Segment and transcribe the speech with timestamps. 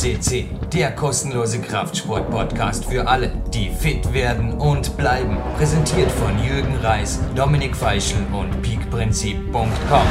[0.00, 5.36] CC, der kostenlose Kraftsport-Podcast für alle, die fit werden und bleiben.
[5.58, 10.06] Präsentiert von Jürgen Reis, Dominik Feischl und peakprinzip.com.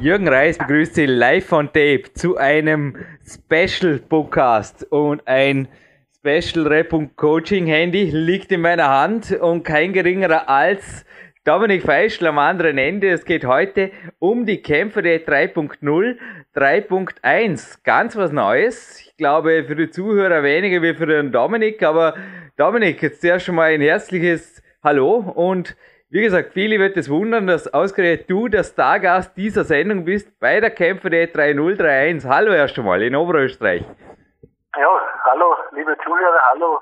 [0.00, 5.68] Jürgen Reis begrüßt Sie live on tape zu einem Special Podcast und ein
[6.16, 11.04] Special Rap und Coaching Handy liegt in meiner Hand und kein geringerer als
[11.48, 13.08] Dominik Feischl am anderen Ende.
[13.08, 16.18] Es geht heute um die Kämpfer der 3.0,
[16.54, 17.84] 3.1.
[17.84, 19.00] Ganz was Neues.
[19.00, 22.16] Ich glaube für die Zuhörer weniger wie für den Dominik, aber
[22.58, 25.74] Dominik, jetzt zuerst schon mal ein herzliches Hallo und
[26.10, 30.60] wie gesagt, viele wird es wundern, dass ausgerechnet du der Stargast dieser Sendung bist bei
[30.60, 32.28] der Kämpfer der 3031.
[32.28, 33.86] Hallo erst einmal in Oberösterreich.
[34.76, 36.78] Ja, hallo liebe Zuhörer, hallo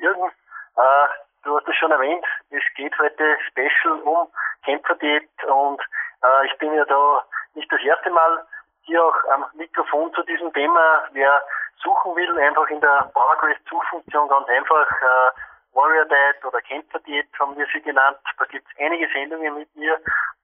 [0.00, 0.30] Jürgen.
[0.78, 4.28] Äh, du hast es schon erwähnt, es geht heute special um
[4.64, 5.80] Kämpferdiät und
[6.22, 8.44] äh, ich bin ja da nicht das erste Mal
[8.82, 11.04] hier auch am Mikrofon zu diesem Thema.
[11.12, 11.42] Wer
[11.82, 15.30] suchen will, einfach in der PowerQuest Suchfunktion ganz einfach äh,
[15.72, 18.18] Warrior Diet oder Kämpferdiät haben wir sie genannt.
[18.38, 19.98] Da gibt es einige Sendungen mit mir.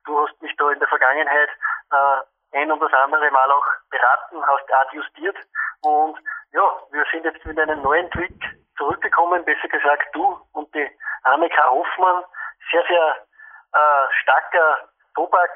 [0.05, 1.48] Du hast mich da in der Vergangenheit
[1.91, 5.36] äh, ein und das andere Mal auch beraten, hast adjustiert
[5.83, 6.17] und
[6.53, 8.34] ja, wir sind jetzt mit einem neuen Trick
[8.77, 10.39] zurückgekommen, besser gesagt du
[10.75, 10.91] die
[11.25, 12.25] Annika Hoffmann.
[12.70, 13.17] Sehr, sehr
[13.73, 15.51] äh, starker Tobak,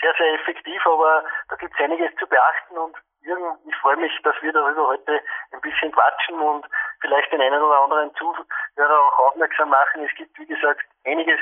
[0.00, 4.12] sehr, sehr effektiv, aber da gibt es einiges zu beachten und Jürgen, ich freue mich,
[4.22, 5.20] dass wir darüber heute
[5.52, 6.66] ein bisschen quatschen und
[7.00, 10.04] vielleicht den einen oder anderen Zuhörer auch aufmerksam machen.
[10.04, 11.38] Es gibt, wie gesagt, einiges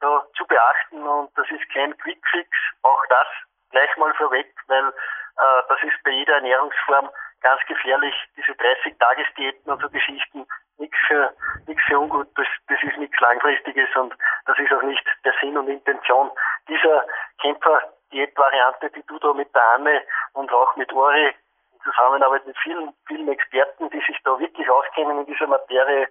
[0.00, 2.48] da zu beachten und das ist kein Quickfix,
[2.82, 3.26] auch das
[3.70, 7.08] gleich mal vorweg, weil äh, das ist bei jeder Ernährungsform
[7.40, 10.46] ganz gefährlich, diese 30-Tages-Diäten und so Geschichten,
[10.78, 11.32] nichts für,
[11.66, 14.14] nichts für ungut, das, das ist nichts Langfristiges und
[14.46, 16.30] das ist auch nicht der Sinn und Intention
[16.68, 17.04] dieser
[17.40, 22.92] Kämpfer-Diät-Variante, die du da mit der Anne und auch mit Ori in Zusammenarbeit mit vielen,
[23.06, 26.08] vielen Experten, die sich da wirklich auskennen in dieser Materie,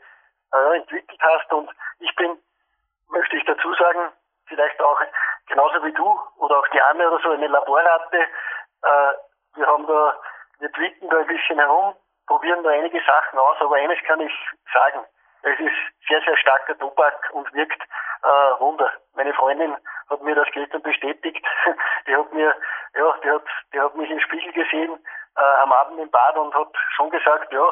[0.53, 1.51] äh, entwickelt hast.
[1.51, 2.37] Und ich bin,
[3.09, 4.11] möchte ich dazu sagen,
[4.45, 5.01] vielleicht auch
[5.47, 9.13] genauso wie du oder auch die Anne oder so eine Laborratte, äh,
[9.55, 10.19] wir haben da
[10.63, 11.93] wir tweeten da ein bisschen herum,
[12.27, 14.33] probieren da einige Sachen aus, aber eines kann ich
[14.73, 15.05] sagen.
[15.43, 17.81] Es ist sehr, sehr starker Tobak und wirkt
[18.23, 18.91] äh, Wunder.
[19.13, 19.75] Meine Freundin
[20.09, 21.45] hat mir das gestern bestätigt.
[22.07, 22.55] Die hat mir,
[22.95, 24.99] ja, die hat, die hat mich im Spiegel gesehen
[25.37, 27.65] äh, am Abend im Bad und hat schon gesagt, ja,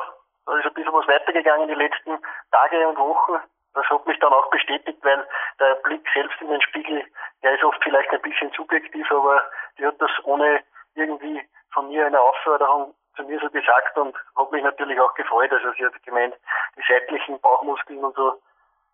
[0.46, 2.18] da ist ein bisschen was weitergegangen die letzten
[2.52, 3.40] Tage und Wochen.
[3.74, 5.28] Das hat mich dann auch bestätigt, weil
[5.60, 7.06] der Blick selbst in den Spiegel,
[7.44, 9.42] der ist oft vielleicht ein bisschen subjektiv, aber
[9.78, 10.62] die hat das ohne
[10.96, 11.42] irgendwie
[11.74, 15.52] von mir eine Aufforderung zu mir so gesagt und habe mich natürlich auch gefreut.
[15.52, 16.36] Also sie hat gemeint,
[16.78, 18.42] die seitlichen Bauchmuskeln und so,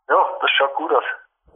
[0.09, 1.03] ja, das schaut gut aus.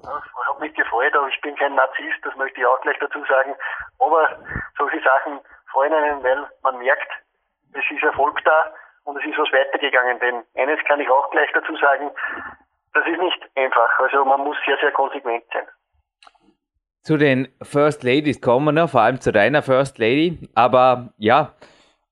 [0.04, 2.98] Ja, ich habe mich gefreut, aber ich bin kein Narzisst, das möchte ich auch gleich
[3.00, 3.56] dazu sagen.
[4.00, 4.30] Aber
[4.78, 5.40] solche Sachen
[5.72, 7.12] freuen einen, weil man merkt,
[7.74, 8.74] es ist Erfolg da
[9.04, 10.20] und es ist was weitergegangen.
[10.20, 12.12] Denn eines kann ich auch gleich dazu sagen,
[12.94, 14.00] das ist nicht einfach.
[14.00, 15.68] Also man muss sehr, sehr konsequent sein
[17.04, 20.50] zu den First Ladies kommen wir, vor allem zu deiner First Lady.
[20.54, 21.54] Aber ja,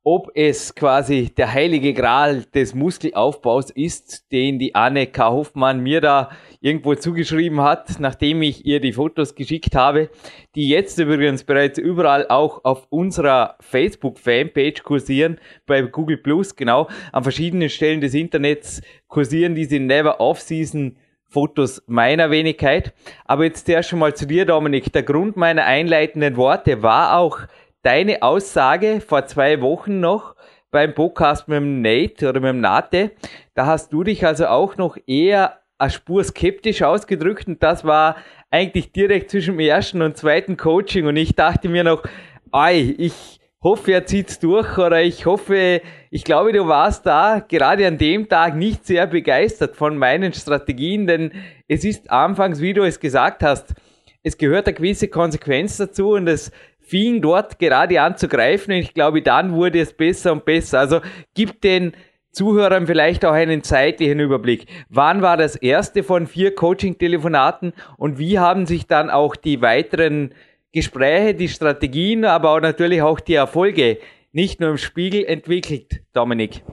[0.03, 5.29] ob es quasi der heilige Gral des Muskelaufbaus ist, den die Anne K.
[5.29, 6.29] Hoffmann mir da
[6.61, 10.09] irgendwo zugeschrieben hat, nachdem ich ihr die Fotos geschickt habe,
[10.55, 17.23] die jetzt übrigens bereits überall auch auf unserer Facebook-Fanpage kursieren, bei Google Plus, genau, an
[17.23, 20.95] verschiedenen Stellen des Internets kursieren diese Never Off-Season
[21.29, 22.93] Fotos meiner Wenigkeit.
[23.25, 24.91] Aber jetzt erst schon mal zu dir, Dominik.
[24.91, 27.41] Der Grund meiner einleitenden Worte war auch
[27.81, 30.35] deine Aussage vor zwei Wochen noch
[30.71, 33.11] beim Podcast mit dem Nate oder mit dem Nate.
[33.53, 38.17] Da hast du dich also auch noch eher eine Spur skeptisch ausgedrückt und das war
[38.51, 42.03] eigentlich direkt zwischen dem ersten und zweiten Coaching und ich dachte mir noch,
[42.51, 47.87] ei, ich hoffe, er zieht's durch oder ich hoffe, ich glaube, du warst da gerade
[47.87, 51.31] an dem Tag nicht sehr begeistert von meinen Strategien, denn
[51.67, 53.73] es ist anfangs, wie du es gesagt hast,
[54.21, 56.51] es gehört eine gewisse Konsequenz dazu und es
[56.89, 60.79] fing dort gerade an zu greifen und ich glaube, dann wurde es besser und besser.
[60.79, 61.01] Also
[61.35, 61.95] gib den
[62.31, 64.67] Zuhörern vielleicht auch einen zeitlichen Überblick.
[64.89, 70.33] Wann war das erste von vier Coaching-Telefonaten und wie haben sich dann auch die weiteren
[70.71, 73.97] Gespräche, die Strategien, aber auch natürlich auch die Erfolge
[74.31, 76.63] nicht nur im Spiegel entwickelt, Dominik?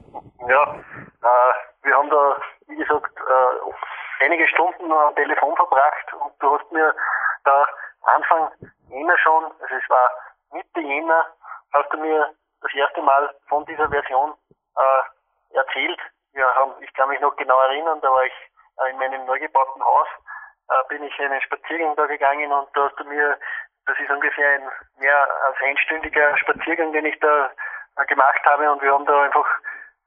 [0.47, 2.37] Ja, äh, wir haben da,
[2.67, 6.93] wie gesagt, äh, einige Stunden am Telefon verbracht und du hast mir
[7.43, 7.65] da
[8.15, 8.51] Anfang
[8.89, 10.11] Jänner schon, also es war
[10.51, 11.25] Mitte Jänner,
[11.73, 14.33] hast du mir das erste Mal von dieser Version
[14.75, 15.99] äh, erzählt.
[16.33, 18.33] Wir haben, ich kann mich noch genau erinnern, da war ich
[18.83, 20.07] äh, in meinem neu gebauten Haus,
[20.69, 23.37] äh, bin ich einen Spaziergang da gegangen und da hast du mir
[23.87, 24.69] das ist ungefähr ein
[24.99, 27.49] mehr als einstündiger Spaziergang, den ich da
[27.97, 29.47] äh, gemacht habe und wir haben da einfach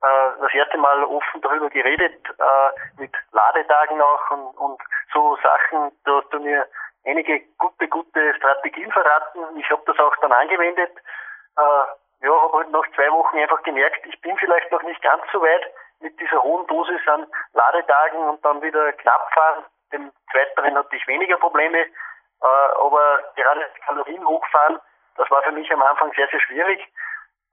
[0.03, 4.83] äh, das erste Mal offen darüber geredet, äh, mit Ladetagen auch und, und
[5.13, 6.67] so Sachen, da hast du mir
[7.05, 9.59] einige gute, gute Strategien verraten.
[9.59, 10.93] Ich habe das auch dann angewendet.
[11.57, 15.23] Äh, ja, habe halt nach zwei Wochen einfach gemerkt, ich bin vielleicht noch nicht ganz
[15.33, 15.63] so weit
[16.01, 19.65] mit dieser hohen Dosis an Ladetagen und dann wieder knapp fahren.
[19.93, 22.47] Dem zweiteren hatte ich weniger Probleme, äh,
[22.79, 24.81] aber gerade das Kalorien hochfahren,
[25.17, 26.87] das war für mich am Anfang sehr, sehr schwierig.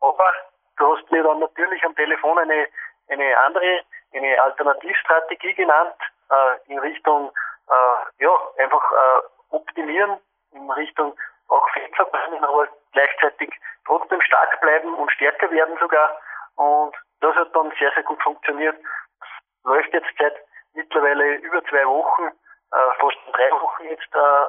[0.02, 0.32] Aber
[0.78, 2.68] du hast mir dann natürlich am Telefon eine,
[3.10, 3.84] eine andere,
[4.14, 5.96] eine Alternativstrategie genannt,
[6.30, 7.32] äh, in Richtung,
[7.70, 10.18] äh, ja, einfach äh, optimieren,
[10.52, 11.18] in Richtung
[11.50, 13.54] auch Fett verbrennen, aber gleichzeitig
[13.86, 16.18] trotzdem stark bleiben und stärker werden sogar.
[16.56, 18.78] Und das hat dann sehr, sehr gut funktioniert.
[19.20, 19.30] Das
[19.64, 20.36] läuft jetzt seit
[20.74, 24.46] mittlerweile über zwei Wochen, äh, fast drei Wochen jetzt, äh,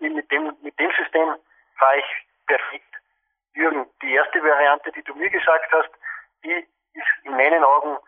[0.00, 1.36] mit dem, mit dem System
[1.78, 2.94] fahre ich perfekt.
[3.54, 5.90] Jürgen, die erste Variante, die du mir gesagt hast,
[6.44, 7.98] die ist in meinen Augen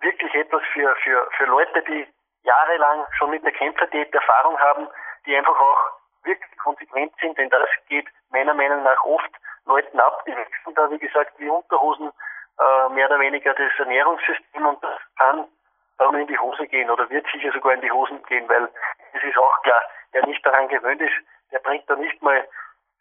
[0.00, 2.06] wirklich etwas für, für, für Leute, die
[2.42, 4.88] jahrelang schon mit der Kämpferdiät Erfahrung haben,
[5.26, 5.80] die einfach auch
[6.24, 9.30] wirklich konsequent sind, denn das geht meiner Meinung nach oft
[9.64, 12.10] Leuten ab, die wechseln da, wie gesagt, wie Unterhosen
[12.58, 15.46] äh, mehr oder weniger das Ernährungssystem und das kann
[15.98, 18.68] dann in die Hose gehen oder wird sicher sogar in die Hosen gehen, weil
[19.12, 19.82] es ist auch klar,
[20.12, 21.14] wer nicht daran gewöhnt ist,
[21.52, 22.46] der bringt da nicht mal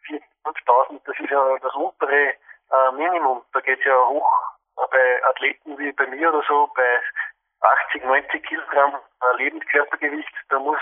[0.07, 3.43] 4.000, das ist ja das untere äh, Minimum.
[3.53, 4.29] Da geht es ja hoch
[4.75, 7.01] bei Athleten wie bei mir oder so, bei
[7.89, 10.79] 80, 90 Kilogramm äh, Lebenskörpergewicht, da muss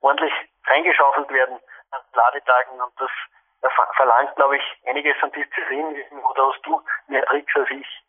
[0.00, 0.32] ordentlich
[0.66, 1.58] reingeschaufelt werden
[1.90, 3.10] an Ladetagen und das
[3.96, 6.02] verlangt, glaube ich, einiges an Disziplin.
[6.30, 8.05] Oder hast du mehr Tricks als ich?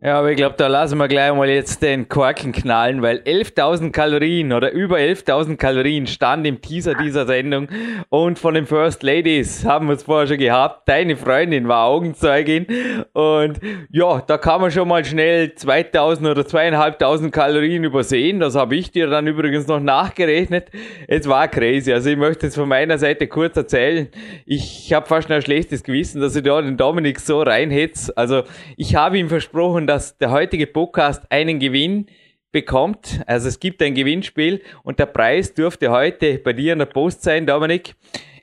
[0.00, 3.90] Ja, aber ich glaube, da lassen wir gleich mal jetzt den Korken knallen, weil 11.000
[3.90, 7.66] Kalorien oder über 11.000 Kalorien stand im Teaser dieser Sendung
[8.08, 10.88] und von den First Ladies haben wir es vorher schon gehabt.
[10.88, 12.66] Deine Freundin war Augenzeugin
[13.12, 13.58] und
[13.90, 18.38] ja, da kann man schon mal schnell 2.000 oder 2.500 Kalorien übersehen.
[18.38, 20.70] Das habe ich dir dann übrigens noch nachgerechnet.
[21.08, 21.92] Es war crazy.
[21.92, 24.06] Also ich möchte es von meiner Seite kurz erzählen.
[24.46, 28.16] Ich habe fast ein schlechtes Gewissen, dass ich da den Dominik so reinhetze.
[28.16, 28.44] Also
[28.76, 32.08] ich habe ihm versprochen, dass der heutige Podcast einen Gewinn
[32.52, 33.22] bekommt.
[33.26, 37.22] Also es gibt ein Gewinnspiel und der Preis dürfte heute bei dir in der Post
[37.22, 37.94] sein, Dominik.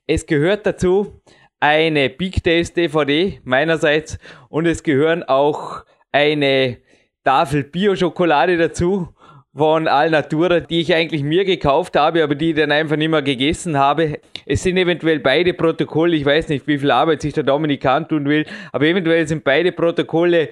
[0.07, 1.21] Es gehört dazu
[1.59, 4.17] eine Big Days DVD meinerseits
[4.49, 6.77] und es gehören auch eine
[7.23, 9.09] Tafel Bio-Schokolade dazu
[9.55, 13.21] von Alnatura, die ich eigentlich mir gekauft habe, aber die ich dann einfach nicht mehr
[13.21, 14.19] gegessen habe.
[14.47, 18.25] Es sind eventuell beide Protokolle, ich weiß nicht, wie viel Arbeit sich der Dominik antun
[18.25, 20.49] will, aber eventuell sind beide Protokolle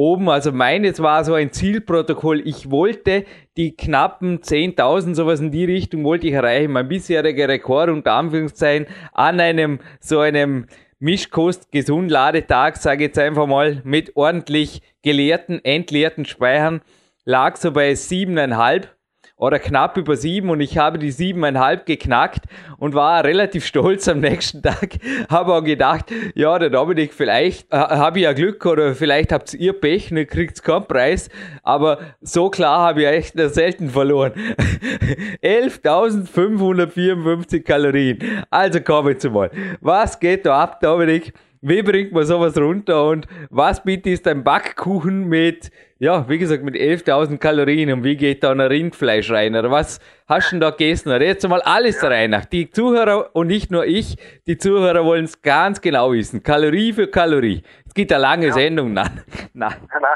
[0.00, 0.30] oben.
[0.30, 2.40] Also meines war so ein Zielprotokoll.
[2.46, 3.26] Ich wollte
[3.58, 6.72] die knappen 10.000, sowas in die Richtung wollte ich erreichen.
[6.72, 10.66] Mein bisheriger Rekord unter Anführungszeichen an einem so einem
[11.00, 16.80] Mischkost gesund Ladetag, sage ich jetzt einfach mal, mit ordentlich geleerten, entleerten Speichern
[17.24, 18.94] lag so bei siebeneinhalb
[19.40, 22.44] oder knapp über sieben und ich habe die siebeneinhalb geknackt
[22.76, 24.98] und war relativ stolz am nächsten Tag.
[25.30, 29.54] Habe auch gedacht, ja, der Dominik, vielleicht äh, habe ich ja Glück oder vielleicht habt
[29.54, 31.30] ihr Pech und ihr kriegt keinen Preis.
[31.62, 34.32] Aber so klar habe ich echt selten verloren.
[35.42, 38.18] 11.554 Kalorien.
[38.50, 39.50] Also kommen wir mal.
[39.80, 41.32] Was geht da ab, Dominik?
[41.62, 46.62] Wie bringt man sowas runter und was bitte ist ein Backkuchen mit, ja, wie gesagt,
[46.62, 50.60] mit 11.000 Kalorien und wie geht da ein Rindfleisch rein oder was hast du denn
[50.60, 51.10] da gegessen?
[51.10, 52.46] Oder jetzt mal alles rein.
[52.50, 56.42] Die Zuhörer und nicht nur ich, die Zuhörer wollen es ganz genau wissen.
[56.42, 57.62] Kalorie für Kalorie.
[57.86, 58.52] Es gibt eine lange ja.
[58.54, 58.94] Sendung.
[58.94, 59.22] Nein.
[59.52, 59.74] Nein.
[59.92, 60.12] Nein.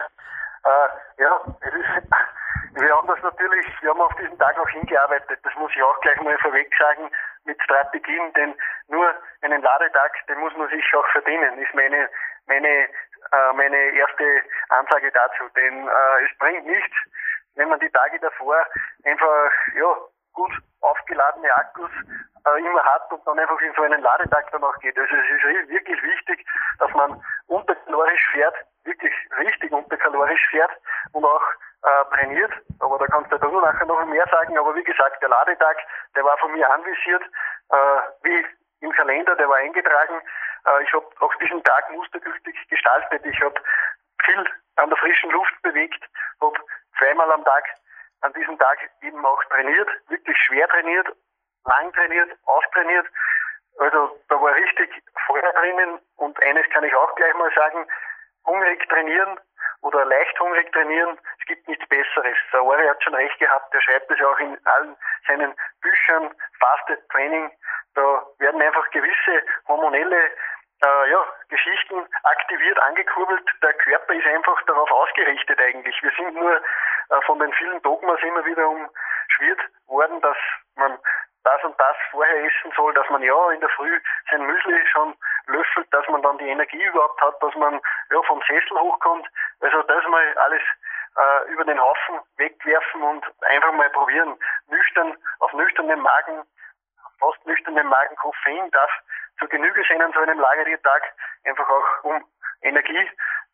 [0.64, 2.08] Äh, ja, es ist,
[2.74, 5.38] wir haben das natürlich, wir haben auf diesen Tag auch hingearbeitet.
[5.42, 7.10] Das muss ich auch gleich mal vorweg sagen
[7.44, 8.54] mit Strategien, denn
[8.88, 12.08] nur einen Ladetag, den muss man sich auch verdienen, ist meine,
[12.46, 15.48] meine, äh, meine erste Ansage dazu.
[15.54, 16.96] Denn äh, es bringt nichts,
[17.54, 18.66] wenn man die Tage davor
[19.04, 19.96] einfach ja,
[20.32, 21.90] gut aufgeladene Akkus
[22.46, 24.98] äh, immer hat und dann einfach in so einen Ladetag danach geht.
[24.98, 26.46] Also es ist wirklich wichtig,
[26.78, 30.72] dass man unterkalorisch fährt, wirklich richtig unterkalorisch fährt
[31.12, 31.44] und auch
[31.84, 32.52] äh, trainiert.
[32.80, 34.56] Aber da kannst du da nachher noch mehr sagen.
[34.58, 35.76] Aber wie gesagt, der Ladetag,
[36.16, 37.22] der war von mir anvisiert,
[37.70, 38.46] äh, wie
[38.80, 40.20] im Kalender, der war eingetragen.
[40.66, 43.24] Äh, ich habe auch diesen Tag mustergültig gestaltet.
[43.24, 43.54] Ich habe
[44.24, 44.44] viel
[44.76, 46.02] an der frischen Luft bewegt,
[46.40, 46.58] habe
[46.98, 47.64] zweimal am Tag
[48.22, 51.06] an diesem Tag eben auch trainiert, wirklich schwer trainiert,
[51.64, 53.06] lang trainiert, austrainiert.
[53.78, 54.90] Also da war richtig
[55.26, 57.86] Feuer drinnen und eines kann ich auch gleich mal sagen,
[58.46, 59.38] hungrig trainieren
[59.84, 62.36] oder leicht hungrig trainieren, es gibt nichts Besseres.
[62.52, 64.96] Der Ori hat schon recht gehabt, der schreibt es ja auch in allen
[65.28, 67.50] seinen Büchern, Fasted Training,
[67.94, 70.30] Da werden einfach gewisse hormonelle
[70.84, 73.44] äh, ja, Geschichten aktiviert, angekurbelt.
[73.62, 76.02] Der Körper ist einfach darauf ausgerichtet eigentlich.
[76.02, 80.38] Wir sind nur äh, von den vielen Dogmas immer wieder umschwirrt worden, dass
[80.76, 80.98] man
[81.44, 85.14] das und das vorher essen soll, dass man ja in der Früh sein Müsli schon
[85.46, 89.28] löffelt, dass man dann die Energie überhaupt hat, dass man ja vom Sessel hochkommt.
[89.60, 90.62] Also das mal alles
[91.16, 94.36] äh, über den Haufen wegwerfen und einfach mal probieren.
[94.68, 96.42] Nüchtern, auf nüchternem Magen,
[97.20, 98.90] fast nüchternem Magen Koffein darf
[99.38, 101.02] zur Genüge sein an so einem Lagertag,
[101.44, 102.24] einfach auch um
[102.62, 103.10] Energie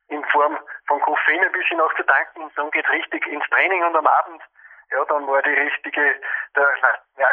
[0.09, 2.51] in Form von Koffein ein bisschen auch zu tanken.
[2.57, 4.43] Dann geht richtig ins Training und am Abend,
[4.91, 6.21] ja, dann war die richtige,
[6.57, 6.69] der,
[7.17, 7.29] ja,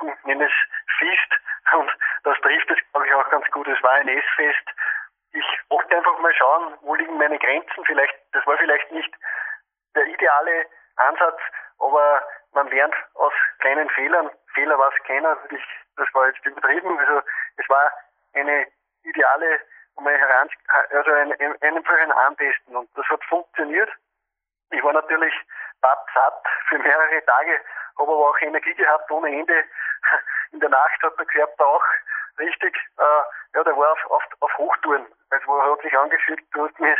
[0.00, 0.52] Wochen, nenne es
[0.98, 1.40] Feast
[1.72, 1.90] und
[2.24, 3.68] das trifft es, glaube ich, auch ganz gut.
[3.68, 4.68] Es war ein Essfest.
[5.32, 7.84] Ich wollte einfach mal schauen, wo liegen meine Grenzen.
[7.84, 9.12] Vielleicht, das war vielleicht nicht
[9.94, 10.66] der ideale
[10.96, 11.40] Ansatz,
[11.78, 14.30] aber man lernt aus kleinen Fehlern.
[14.54, 15.64] Fehler war es keiner, ich,
[15.96, 16.98] das war jetzt übertrieben.
[16.98, 17.22] Also
[17.56, 17.92] es war
[18.34, 18.66] eine
[19.04, 19.60] ideale,
[20.02, 20.48] heran,
[20.90, 23.90] also ein, ein, einfach ein Antesten und das hat funktioniert.
[24.70, 25.34] Ich war natürlich
[25.82, 27.60] satt für mehrere Tage,
[27.98, 29.64] habe aber auch Energie gehabt ohne Ende.
[30.70, 31.84] Nacht hat der Körper auch
[32.38, 33.22] richtig, äh,
[33.54, 35.06] ja, der war auf, auf, auf Hochtouren.
[35.30, 36.96] Also hat sich angefühlt, du hast mir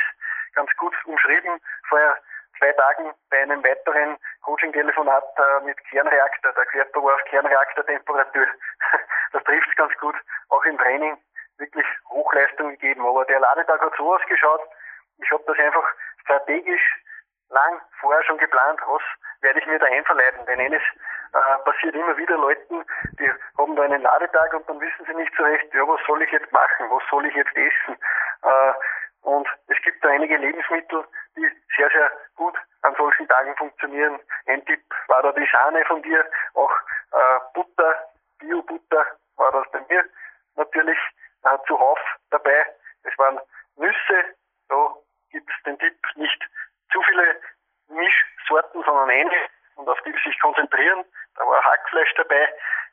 [0.55, 1.61] ganz gut umschrieben.
[1.89, 2.17] Vorher
[2.59, 6.53] zwei Tagen bei einem weiteren Coaching-Telefonat äh, mit Kernreaktor.
[6.53, 8.47] Der Körper war auf Kernreaktortemperatur.
[9.33, 10.17] das trifft ganz gut.
[10.51, 11.17] Auch im Training
[11.59, 13.07] wirklich Hochleistung gegeben.
[13.07, 14.63] Aber der Ladetag hat so ausgeschaut.
[15.19, 15.85] Ich habe das einfach
[16.23, 16.83] strategisch
[17.51, 19.03] lang vorher schon geplant, was
[19.41, 20.47] werde ich mir da einverleiten.
[20.47, 20.83] Denn eines
[21.33, 22.70] äh, passiert immer wieder Leuten,
[24.11, 26.31] haben da einen Ladetag und dann wissen sie nicht so recht, ja, was soll ich
[26.31, 27.97] jetzt machen, was soll ich jetzt essen.
[28.43, 28.73] Äh,
[29.23, 31.05] und es gibt da einige Lebensmittel,
[31.37, 34.19] die sehr, sehr gut an solchen Tagen funktionieren.
[34.47, 36.25] Ein Tipp war da die Sahne von dir,
[36.55, 36.73] auch
[37.13, 40.05] äh, Butter, Bio-Butter war das bei mir
[40.57, 40.99] natürlich
[41.45, 41.99] äh, zuhauf
[42.31, 42.67] dabei.
[43.03, 43.39] Es waren
[43.77, 44.25] Nüsse,
[44.69, 44.95] da
[45.31, 46.43] gibt es den Tipp nicht
[46.93, 47.37] zu viele
[47.89, 51.05] Mischsorten, sondern eine und auf die sich konzentrieren.
[51.37, 52.49] Da war Hackfleisch dabei.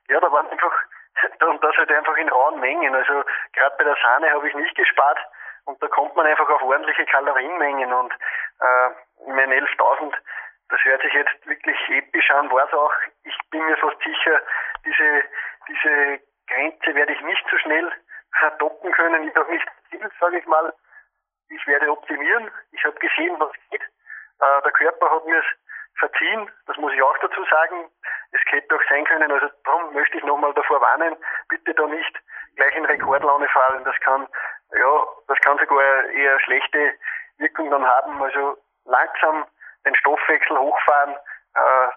[0.09, 0.73] Ja, da waren einfach,
[1.47, 2.93] und das halt einfach in rauen Mengen.
[2.95, 5.19] Also gerade bei der Sahne habe ich nicht gespart
[5.65, 8.89] und da kommt man einfach auf ordentliche Kalorienmengen und äh,
[9.27, 10.13] ich meine 11.000,
[10.69, 12.93] das hört sich jetzt wirklich episch an, war es auch.
[13.23, 14.41] Ich bin mir fast sicher,
[14.85, 15.23] diese,
[15.67, 17.91] diese Grenze werde ich nicht so schnell
[18.59, 19.27] toppen können.
[19.27, 20.73] Ich habe nicht viel, sage ich mal.
[21.49, 22.51] Ich werde optimieren.
[22.71, 23.81] Ich habe gesehen, was geht.
[23.81, 25.43] Äh, der Körper hat mir
[25.97, 27.89] verziehen, das muss ich auch dazu sagen.
[28.31, 31.15] Es hätte doch sein können, also darum möchte ich nochmal davor warnen,
[31.49, 32.19] bitte da nicht
[32.55, 33.83] gleich in Rekordlaune fallen.
[33.83, 34.27] Das kann,
[34.73, 36.93] ja, das kann sogar eher schlechte
[37.37, 38.21] Wirkung dann haben.
[38.21, 39.45] Also langsam
[39.85, 41.15] den Stoffwechsel hochfahren.
[41.55, 41.89] Äh,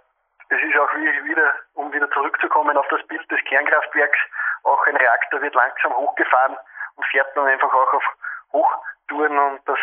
[0.50, 4.18] das ist auch wie wieder, um wieder zurückzukommen auf das Bild des Kernkraftwerks,
[4.64, 6.56] auch ein Reaktor wird langsam hochgefahren
[6.96, 8.04] und fährt dann einfach auch auf
[8.52, 9.78] Hochtouren und das,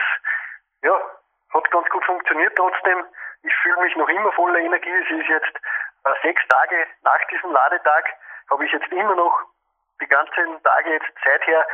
[0.84, 1.00] ja,
[1.54, 3.06] hat ganz gut funktioniert trotzdem.
[3.44, 4.92] Ich fühle mich noch immer voller Energie.
[4.92, 5.56] Es ist jetzt
[6.06, 8.06] äh, sechs Tage nach diesem Ladetag,
[8.50, 9.42] habe ich jetzt immer noch
[10.02, 11.66] die ganzen Tage jetzt seither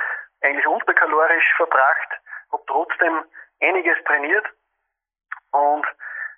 [0.42, 2.10] eigentlich unterkalorisch verbracht,
[2.51, 3.24] habe trotzdem
[3.62, 4.46] einiges trainiert
[5.51, 5.86] und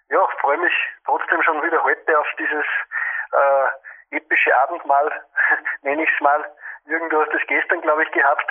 [0.10, 0.74] ja, freue mich
[1.06, 2.65] trotzdem schon wieder heute auf dieses
[3.32, 5.25] äh, epische Abendmahl,
[5.82, 6.46] nenne ich es mal.
[6.86, 8.48] Jürgen, du hast es gestern, glaube ich, gehabt.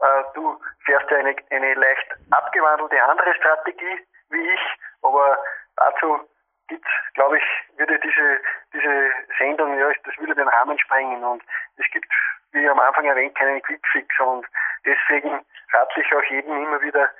[0.00, 4.60] Äh, du fährst ja eine, eine leicht abgewandelte andere Strategie wie ich,
[5.02, 5.38] aber
[5.76, 6.28] dazu
[6.68, 8.40] gibt glaube ich, würde diese,
[8.72, 11.42] diese Sendung, ja, das würde den Rahmen sprengen und
[11.76, 12.08] es gibt,
[12.52, 14.46] wie am Anfang erwähnt, keinen Quickfix und
[14.84, 17.10] deswegen rate ich auch jedem immer wieder,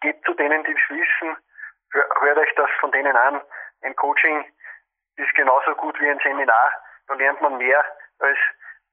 [0.00, 1.36] geht zu denen, die es wissen,
[1.92, 3.40] hört euch das von denen an.
[3.82, 4.44] Ein Coaching
[5.16, 6.72] ist genauso gut wie ein Seminar,
[7.06, 7.84] da lernt man mehr
[8.20, 8.38] als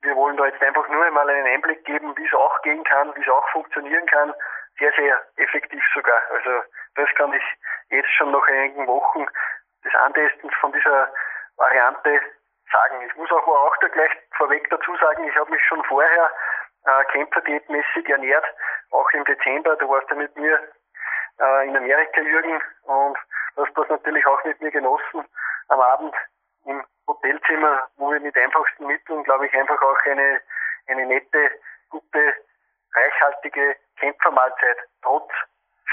[0.04, 3.16] wir wollen da jetzt einfach nur einmal einen Einblick geben, wie es auch gehen kann,
[3.16, 4.34] wie es auch funktionieren kann.
[4.80, 6.22] Sehr, sehr effektiv sogar.
[6.32, 6.64] Also
[6.96, 7.44] das kann ich
[7.90, 9.26] jetzt schon nach einigen Wochen
[9.84, 11.12] des Antestens von dieser
[11.58, 12.20] Variante
[12.72, 13.02] sagen.
[13.08, 16.32] Ich muss auch, auch da gleich vorweg dazu sagen, ich habe mich schon vorher
[16.86, 18.46] äh, kämpferdiätmäßig ernährt,
[18.92, 20.60] auch im Dezember, du warst ja mit mir
[21.40, 23.18] äh, in Amerika, Jürgen, und
[23.58, 25.26] hast das natürlich auch mit mir genossen
[25.70, 26.16] am Abend
[26.66, 30.42] im Hotelzimmer, wo wir mit einfachsten Mitteln, glaube ich, einfach auch eine,
[30.88, 31.52] eine nette,
[31.90, 32.36] gute,
[32.94, 35.32] reichhaltige Kämpfermahlzeit trotz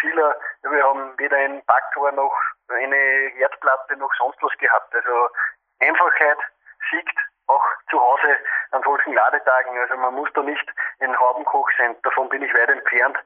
[0.00, 2.34] vieler, wir haben weder ein Backtor noch
[2.68, 4.94] eine Herdplatte noch sonst was gehabt.
[4.94, 5.28] Also
[5.80, 6.38] Einfachheit
[6.90, 8.36] siegt auch zu Hause
[8.72, 9.78] an solchen Ladetagen.
[9.78, 10.66] Also man muss da nicht
[11.00, 11.96] ein Haubenkoch sein.
[12.02, 13.18] Davon bin ich weit entfernt.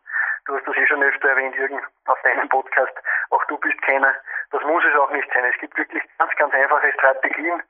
[0.47, 2.93] Du hast das eh schon öfter erwähnt, Jürgen, auf deinem Podcast.
[3.31, 4.15] Auch du bist keiner.
[4.51, 5.45] Das muss es auch nicht sein.
[5.45, 7.63] Es gibt wirklich ganz, ganz einfache Strategien,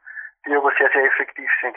[0.47, 1.77] die aber sehr, sehr effektiv sind.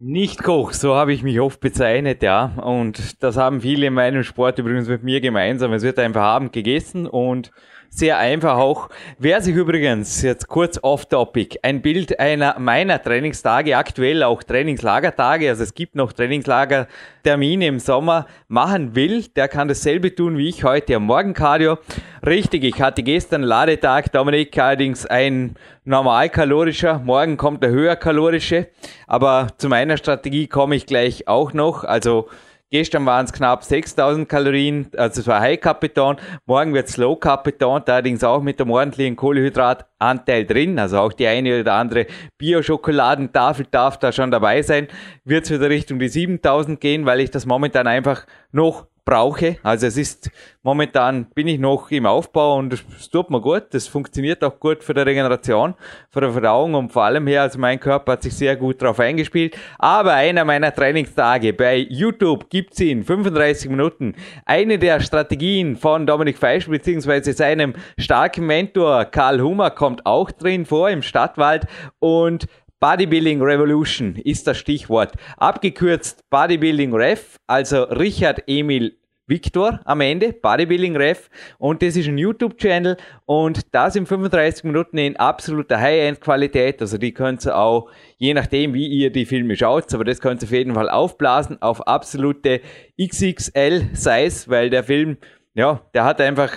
[0.00, 2.46] Nicht Koch, so habe ich mich oft bezeichnet, ja.
[2.62, 5.72] Und das haben viele in meinem Sport übrigens mit mir gemeinsam.
[5.72, 7.52] Es wird einfach Abend gegessen und
[7.94, 8.88] sehr einfach auch.
[9.18, 15.62] Wer sich übrigens jetzt kurz off-topic ein Bild einer meiner Trainingstage, aktuell auch Trainingslagertage, also
[15.62, 20.96] es gibt noch Trainingslagertermine im Sommer, machen will, der kann dasselbe tun wie ich heute
[20.96, 21.78] am Morgencardio.
[22.26, 28.68] Richtig, ich hatte gestern Ladetag, Dominik allerdings ein normalkalorischer, morgen kommt der höherkalorische,
[29.06, 32.28] aber zu meiner Strategie komme ich gleich auch noch, also
[32.70, 36.16] Gestern waren es knapp 6000 Kalorien, also es war High Beton.
[36.46, 40.78] Morgen wird es Low Beton, allerdings auch mit dem ordentlichen Kohlenhydratanteil drin.
[40.78, 42.06] Also auch die eine oder andere
[42.38, 44.88] Bio-Schokoladentafel darf da schon dabei sein.
[45.24, 49.58] Wird es wieder Richtung die 7000 gehen, weil ich das momentan einfach noch brauche.
[49.62, 50.30] Also es ist
[50.62, 53.64] momentan bin ich noch im Aufbau und es tut mir gut.
[53.72, 55.74] Das funktioniert auch gut für die Regeneration,
[56.10, 58.98] für die Verdauung und vor allem her, also mein Körper hat sich sehr gut darauf
[59.00, 59.56] eingespielt.
[59.78, 64.14] Aber einer meiner Trainingstage bei YouTube gibt's in 35 Minuten
[64.46, 70.64] eine der Strategien von Dominik Feisch beziehungsweise seinem starken Mentor Karl Hummer kommt auch drin
[70.64, 71.66] vor im Stadtwald
[71.98, 72.46] und
[72.80, 75.12] Bodybuilding Revolution ist das Stichwort.
[75.36, 81.30] Abgekürzt Bodybuilding Ref, also Richard Emil Victor am Ende, Bodybuilding Ref.
[81.58, 86.80] Und das ist ein YouTube-Channel und das in 35 Minuten in absoluter High-End-Qualität.
[86.82, 90.42] Also die könnt ihr auch, je nachdem wie ihr die Filme schaut, aber das könnt
[90.42, 92.60] ihr auf jeden Fall aufblasen auf absolute
[93.00, 95.16] XXL-Size, weil der Film,
[95.54, 96.52] ja, der hat einfach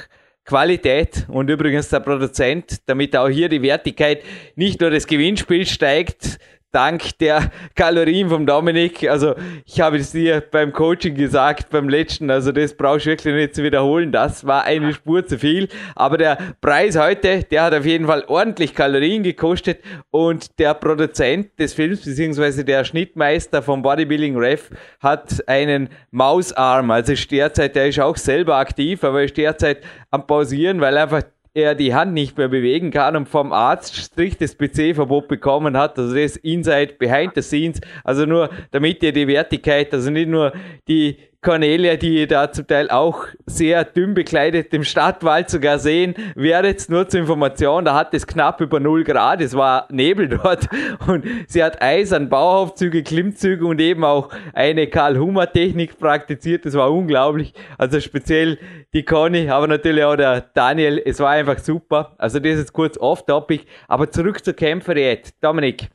[0.48, 4.24] Qualität und übrigens der Produzent, damit auch hier die Wertigkeit
[4.56, 6.40] nicht nur des Gewinnspiels steigt,
[6.72, 9.10] dank der Kalorien vom Dominik.
[9.10, 13.34] Also ich habe es dir beim Coaching gesagt, beim letzten, also das brauchst du wirklich
[13.34, 14.12] nicht zu wiederholen.
[14.12, 15.70] Das war eine Spur zu viel.
[15.96, 19.80] Aber der Preis heute, der hat auf jeden Fall ordentlich Kalorien gekostet
[20.12, 26.92] und der Produzent des Films, beziehungsweise der Schnittmeister vom Bodybuilding Ref, hat einen Mausarm.
[26.92, 31.24] Also ist derzeit, der ist auch selber aktiv, aber ist derzeit am Pausieren, weil einfach
[31.58, 35.98] er die Hand nicht mehr bewegen kann und vom Arzt striktes PC-Verbot bekommen hat.
[35.98, 37.82] Also das Inside Behind the Scenes.
[38.04, 40.54] Also nur damit ihr die Wertigkeit, also nicht nur
[40.88, 41.18] die
[41.48, 46.90] Cornelia, die ihr da zum Teil auch sehr dünn bekleidet im Stadtwald sogar sehen werdet.
[46.90, 50.68] Nur zur Information, da hat es knapp über 0 Grad, es war Nebel dort
[51.08, 56.66] und sie hat Eis an Bauaufzüge, Klimmzüge und eben auch eine Karl-Hummer-Technik praktiziert.
[56.66, 57.54] Das war unglaublich.
[57.78, 58.58] Also speziell
[58.94, 61.02] die Conny, aber natürlich auch der Daniel.
[61.06, 62.14] Es war einfach super.
[62.18, 63.64] Also das ist kurz off-topic.
[63.88, 65.30] Aber zurück zur Kämpferdiät.
[65.40, 65.88] Dominik,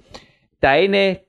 [0.60, 1.20] deine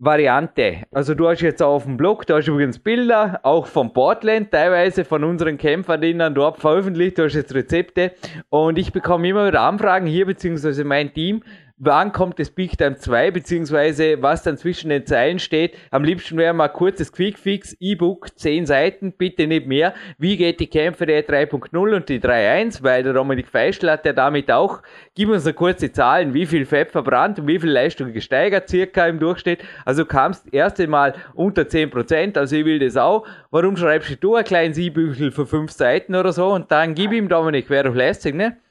[0.00, 0.84] Variante.
[0.92, 5.04] Also du hast jetzt auf dem Blog, da hast übrigens Bilder, auch von Portland, teilweise
[5.04, 8.12] von unseren Kämpferinnen dort veröffentlicht, du hast jetzt Rezepte
[8.48, 11.42] und ich bekomme immer wieder Anfragen hier, beziehungsweise mein Team,
[11.78, 15.76] wann kommt das Big Time 2, beziehungsweise was dann zwischen den Zeilen steht.
[15.90, 19.94] Am liebsten wäre mal kurzes Quickfix, E-Book, 10 Seiten, bitte nicht mehr.
[20.18, 24.12] Wie geht die Kämpfe der 3.0 und die 3.1, weil der Dominik Feischl hat ja
[24.12, 24.82] damit auch,
[25.14, 29.06] gib uns eine kurze Zahlen, wie viel Fett verbrannt und wie viel Leistung gesteigert circa
[29.06, 29.62] im Durchschnitt.
[29.84, 33.26] Also kamst erste Mal unter 10%, also ich will das auch.
[33.50, 37.28] Warum schreibst du ein kleines E-Büchel für 5 Seiten oder so und dann gib ihm
[37.28, 38.56] Dominik, wäre doch lässig, ne?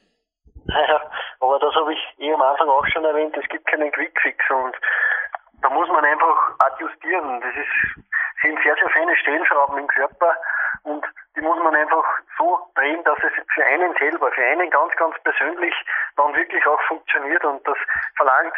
[0.70, 1.00] Naja,
[1.40, 4.76] aber das habe ich eh am Anfang auch schon erwähnt, es gibt keinen Quickfix und
[5.62, 7.42] da muss man einfach adjustieren.
[7.42, 8.06] Das ist,
[8.42, 10.36] sind sehr, sehr feine Stellschrauben im Körper
[10.84, 12.06] und die muss man einfach
[12.38, 15.74] so drehen, dass es für einen selber, für einen ganz, ganz persönlich
[16.16, 17.78] dann wirklich auch funktioniert und das
[18.16, 18.54] verlangt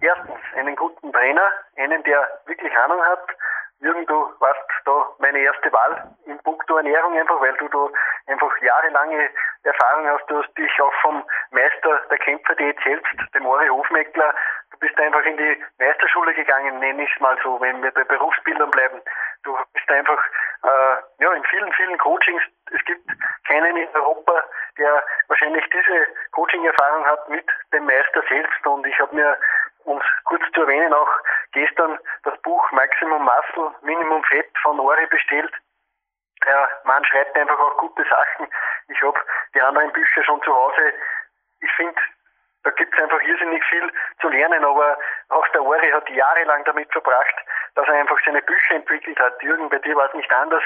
[0.00, 3.26] erstens einen guten Trainer, einen, der wirklich Ahnung hat,
[3.80, 7.88] Jürgen, du warst da meine erste Wahl in puncto Ernährung einfach, weil du da
[8.30, 9.30] einfach jahrelange
[9.62, 10.26] Erfahrung hast.
[10.28, 14.34] Du hast dich auch vom Meister der Kämpferdiät selbst, dem Ori Hofmeckler,
[14.70, 18.04] du bist einfach in die Meisterschule gegangen, nenne ich es mal so, wenn wir bei
[18.04, 19.00] Berufsbildern bleiben.
[19.44, 20.22] Du bist einfach
[20.62, 22.42] äh, ja in vielen, vielen Coachings.
[22.72, 23.02] Es gibt
[23.48, 24.44] keinen in Europa,
[24.78, 28.66] der wahrscheinlich diese Coaching-Erfahrung hat mit dem Meister selbst.
[28.66, 29.36] Und ich habe mir
[29.84, 31.10] und kurz zu erwähnen auch
[31.52, 35.52] gestern das Buch Maximum Muscle, Minimum Fett von Ori bestellt.
[36.44, 38.48] Der Mann schreibt einfach auch gute Sachen.
[38.88, 39.18] Ich habe
[39.54, 40.92] die anderen Bücher schon zu Hause.
[41.60, 42.00] Ich finde,
[42.62, 43.90] da gibt es einfach irrsinnig viel
[44.20, 44.98] zu lernen, aber
[45.30, 47.34] auch der Ori hat jahrelang damit verbracht,
[47.74, 49.42] dass er einfach seine Bücher entwickelt hat.
[49.42, 50.62] Jürgen, bei dir war es nicht anders.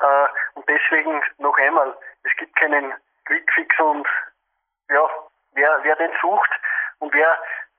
[0.00, 4.06] Äh, und deswegen noch einmal, es gibt keinen Quickfix und
[4.90, 5.08] ja,
[5.52, 6.50] wer, wer den sucht
[7.00, 7.38] und wer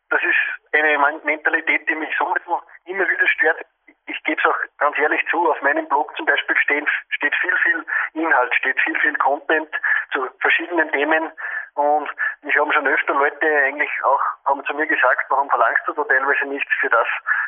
[0.09, 3.65] das ist eine Mentalität, die mich sowieso immer wieder stört.
[4.07, 7.55] Ich gebe es auch ganz ehrlich zu, auf meinem Blog zum Beispiel stehen, steht viel,
[7.57, 9.69] viel Inhalt, steht viel, viel Content
[10.11, 11.31] zu verschiedenen Themen.
[11.75, 12.09] Und
[12.41, 16.03] mich haben schon öfter Leute eigentlich auch haben zu mir gesagt, warum verlangst du da
[16.05, 17.07] teilweise nichts für das,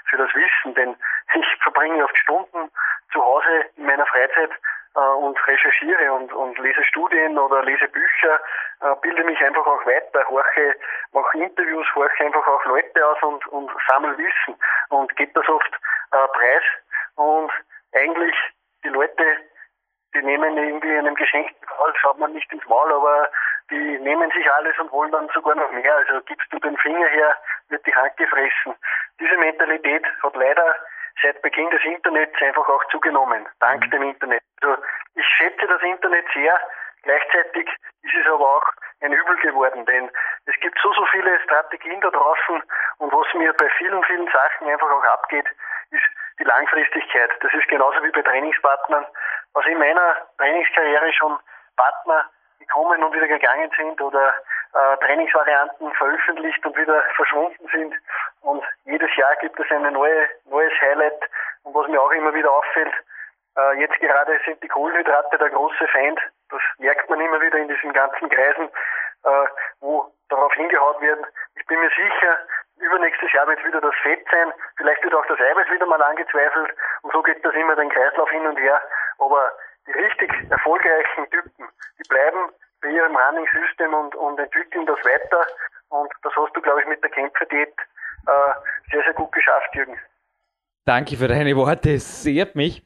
[0.10, 0.76] für das Wissen?
[0.76, 0.96] Denn
[1.34, 2.70] ich verbringe oft Stunden
[3.12, 4.52] zu Hause in meiner Freizeit
[5.00, 8.42] und recherchiere und, und lese Studien oder lese Bücher,
[8.82, 10.76] äh, bilde mich einfach auch weiter, horche,
[11.14, 14.56] mache Interviews, horche einfach auch Leute aus und, und sammle Wissen
[14.90, 15.74] und gebe das oft
[16.12, 16.64] äh, preis.
[17.16, 17.52] Und
[17.94, 18.36] eigentlich
[18.84, 19.38] die Leute,
[20.14, 23.30] die nehmen irgendwie einem geschenkten Karl, schaut man nicht ins Maul, aber
[23.70, 25.96] die nehmen sich alles und wollen dann sogar noch mehr.
[25.96, 27.36] Also gibst du den Finger her,
[27.70, 28.76] wird die Hand gefressen.
[29.20, 30.76] Diese Mentalität hat leider
[31.22, 33.92] seit Beginn des Internets einfach auch zugenommen, dank mhm.
[33.92, 34.44] dem Internet.
[34.62, 34.82] Also
[35.16, 36.60] ich schätze das Internet sehr,
[37.04, 37.70] gleichzeitig
[38.04, 38.66] ist es aber auch
[39.02, 40.10] ein Übel geworden, denn
[40.46, 42.64] es gibt so, so viele Strategien da draußen
[43.00, 45.48] und was mir bei vielen, vielen Sachen einfach auch abgeht,
[45.92, 46.04] ist
[46.40, 47.32] die Langfristigkeit.
[47.42, 49.06] Das ist genauso wie bei Trainingspartnern.
[49.54, 51.38] Was in meiner Trainingskarriere schon
[51.76, 54.34] Partner gekommen und wieder gegangen sind oder
[54.74, 57.94] äh, Trainingsvarianten veröffentlicht und wieder verschwunden sind.
[58.42, 61.22] Und jedes Jahr gibt es ein neue, neues Highlight.
[61.64, 62.94] Und was mir auch immer wieder auffällt,
[63.58, 66.20] äh, jetzt gerade sind die Kohlenhydrate der große Feind.
[66.50, 68.70] Das merkt man immer wieder in diesen ganzen Kreisen,
[69.24, 69.46] äh,
[69.80, 71.26] wo darauf hingehaut wird.
[71.56, 72.40] Ich bin mir sicher,
[72.80, 74.52] übernächstes Jahr wird wieder das Fett sein.
[74.78, 76.74] Vielleicht wird auch das Eiweiß wieder mal angezweifelt.
[77.04, 78.82] Und so geht das immer den Kreislauf hin und her.
[79.20, 79.52] Aber
[79.88, 82.52] die richtig erfolgreichen Typen, die bleiben
[82.82, 85.46] bei ihrem Running System und, und entwickeln das weiter.
[85.90, 87.74] Und das hast du, glaube ich, mit der Kämpferdiät
[88.26, 89.98] sehr, sehr gut geschafft, Jürgen.
[90.86, 92.84] Danke für deine Worte, es ehrt mich.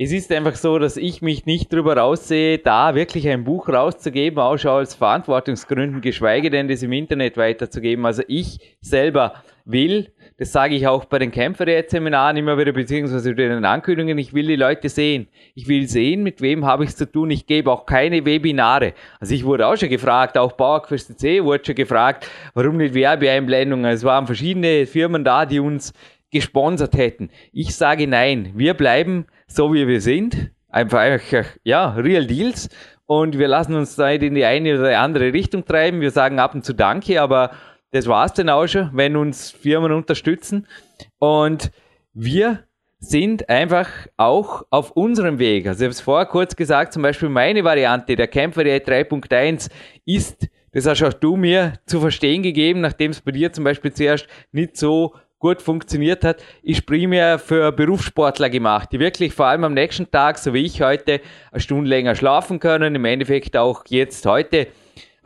[0.00, 4.38] Es ist einfach so, dass ich mich nicht darüber raussehe, da wirklich ein Buch rauszugeben,
[4.38, 8.06] auch schon aus Verantwortungsgründen, geschweige denn das im Internet weiterzugeben.
[8.06, 13.48] Also ich selber will, das sage ich auch bei den Kämpferseminaren immer wieder, beziehungsweise bei
[13.48, 15.26] den Ankündigungen, ich will die Leute sehen.
[15.56, 17.32] Ich will sehen, mit wem habe ich es zu tun.
[17.32, 18.94] Ich gebe auch keine Webinare.
[19.18, 23.86] Also ich wurde auch schon gefragt, auch Bauerquest C wurde schon gefragt, warum nicht Werbeeinblendungen.
[23.86, 25.92] Es waren verschiedene Firmen da, die uns
[26.30, 27.30] gesponsert hätten.
[27.52, 28.52] Ich sage nein.
[28.54, 30.52] Wir bleiben so, wie wir sind.
[30.68, 31.18] Einfach,
[31.64, 32.68] ja, Real Deals.
[33.06, 36.00] Und wir lassen uns nicht in die eine oder andere Richtung treiben.
[36.00, 37.52] Wir sagen ab und zu Danke, aber
[37.90, 40.66] das war's dann auch schon, wenn uns Firmen unterstützen.
[41.18, 41.70] Und
[42.12, 42.64] wir
[43.00, 45.66] sind einfach auch auf unserem Weg.
[45.66, 49.70] Also ich habe es vorher kurz gesagt, zum Beispiel meine Variante der Kämpfer 3.1
[50.04, 53.92] ist, das hast auch du mir zu verstehen gegeben, nachdem es bei dir zum Beispiel
[53.92, 59.62] zuerst nicht so gut funktioniert hat, ist primär für Berufssportler gemacht, die wirklich vor allem
[59.64, 61.20] am nächsten Tag, so wie ich heute,
[61.52, 62.96] eine Stunde länger schlafen können.
[62.96, 64.66] Im Endeffekt auch jetzt heute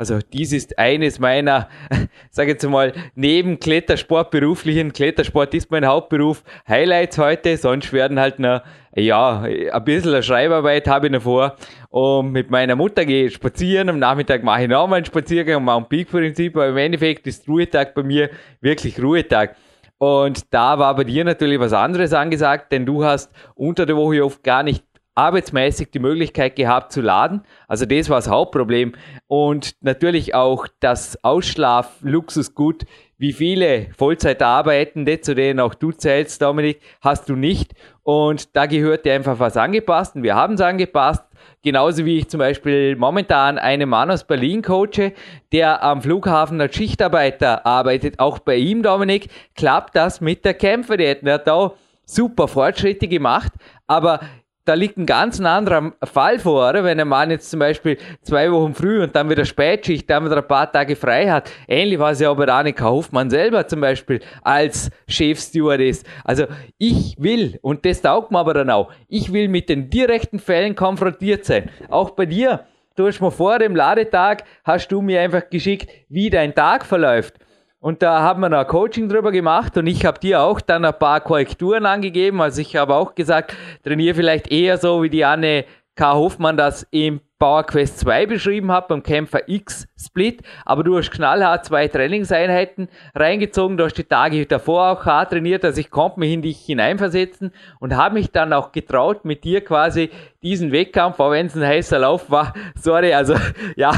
[0.02, 1.68] also dies ist eines meiner,
[2.30, 8.40] sage jetzt mal, neben Klettersport, beruflichen Klettersport ist mein Hauptberuf, Highlights heute, sonst werden halt
[8.40, 8.62] noch,
[8.96, 11.56] ja, ein bisschen Schreibarbeit habe ich noch vor.
[11.90, 15.88] Und mit meiner Mutter gehe ich spazieren, am Nachmittag mache ich nochmal einen Spaziergang, Mount
[15.88, 18.28] Peak Prinzip, aber im Endeffekt ist Ruhetag bei mir
[18.60, 19.54] wirklich Ruhetag.
[19.98, 24.24] Und da war bei dir natürlich was anderes angesagt, denn du hast unter der Woche
[24.24, 24.84] oft gar nicht
[25.14, 27.42] arbeitsmäßig die Möglichkeit gehabt zu laden.
[27.68, 28.94] Also das war das Hauptproblem.
[29.33, 32.85] Und natürlich auch das Ausschlaf-Luxusgut,
[33.16, 37.73] wie viele Vollzeit arbeitende, zu denen auch du zählst, Dominik, hast du nicht.
[38.03, 40.16] Und da gehört dir einfach was angepasst.
[40.16, 41.25] Und wir haben es angepasst.
[41.62, 45.14] Genauso wie ich zum Beispiel momentan einen Mann aus Berlin coache,
[45.51, 48.18] der am Flughafen als Schichtarbeiter arbeitet.
[48.18, 51.23] Auch bei ihm, Dominik, klappt das mit der Kämpferdiät.
[51.23, 51.73] Er hat da
[52.05, 53.53] super Fortschritte gemacht,
[53.87, 54.21] aber
[54.64, 58.75] da liegt ein ganz anderer Fall vor, wenn ein Mann jetzt zum Beispiel zwei Wochen
[58.75, 61.51] früh und dann wieder Spätschicht, dann wieder ein paar Tage frei hat.
[61.66, 66.05] Ähnlich war es ja auch bei Annika Hoffmann selber zum Beispiel als Chefstewardess.
[66.25, 66.46] Also
[66.79, 70.77] ich will, und das taugt mir aber dann auch, ich will mit den direkten Fällen
[70.77, 71.68] konfrontiert sein.
[71.88, 76.31] Auch bei dir, du hast mir vor dem Ladetag, hast du mir einfach geschickt, wie
[76.31, 77.35] dein Tag verläuft.
[77.83, 80.97] Und da haben wir ein Coaching drüber gemacht und ich habe dir auch dann ein
[80.97, 82.40] paar Korrekturen angegeben.
[82.40, 85.64] Also ich habe auch gesagt, trainiere vielleicht eher so wie die Anne
[85.97, 86.14] K.
[86.14, 91.11] Hoffmann das im Power Quest 2 beschrieben hat, beim Kämpfer X Split, aber du hast
[91.11, 96.20] knallhart zwei Trainingseinheiten reingezogen, du hast die Tage davor auch hart trainiert, also ich konnte
[96.20, 97.50] mich in dich hineinversetzen
[97.81, 100.11] und habe mich dann auch getraut, mit dir quasi
[100.44, 103.35] diesen Wettkampf, auch wenn es ein heißer Lauf war, sorry, also
[103.74, 103.90] ja,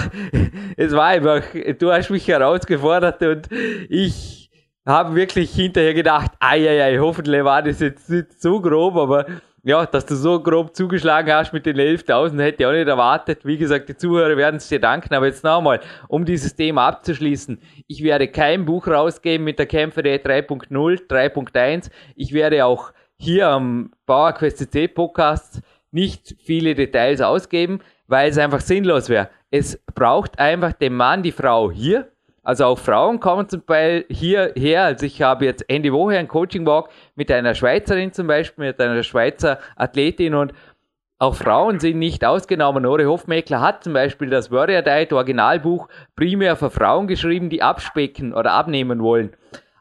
[0.78, 1.42] es war einfach,
[1.78, 3.48] du hast mich herausgefordert und
[3.90, 4.48] ich
[4.86, 9.26] habe wirklich hinterher gedacht, ei, ei, ei, hoffentlich war das jetzt nicht so grob, aber
[9.64, 13.46] ja, dass du so grob zugeschlagen hast mit den 11.000, hätte ich auch nicht erwartet.
[13.46, 15.14] Wie gesagt, die Zuhörer werden es dir danken.
[15.14, 17.58] Aber jetzt nochmal, um dieses Thema abzuschließen.
[17.86, 20.68] Ich werde kein Buch rausgeben mit der Kämpferei 3.0,
[21.08, 21.90] 3.1.
[22.14, 28.60] Ich werde auch hier am PowerQuest CC Podcast nicht viele Details ausgeben, weil es einfach
[28.60, 29.30] sinnlos wäre.
[29.50, 32.10] Es braucht einfach den Mann, die Frau hier
[32.44, 34.84] Also auch Frauen kommen zum Beispiel hierher.
[34.84, 39.02] Also ich habe jetzt Ende Woche ein Coaching-Walk mit einer Schweizerin zum Beispiel, mit einer
[39.02, 40.52] Schweizer Athletin und
[41.18, 42.82] auch Frauen sind nicht ausgenommen.
[42.82, 48.34] Nore Hofmeckler hat zum Beispiel das Warrior Diet Originalbuch primär für Frauen geschrieben, die abspecken
[48.34, 49.34] oder abnehmen wollen.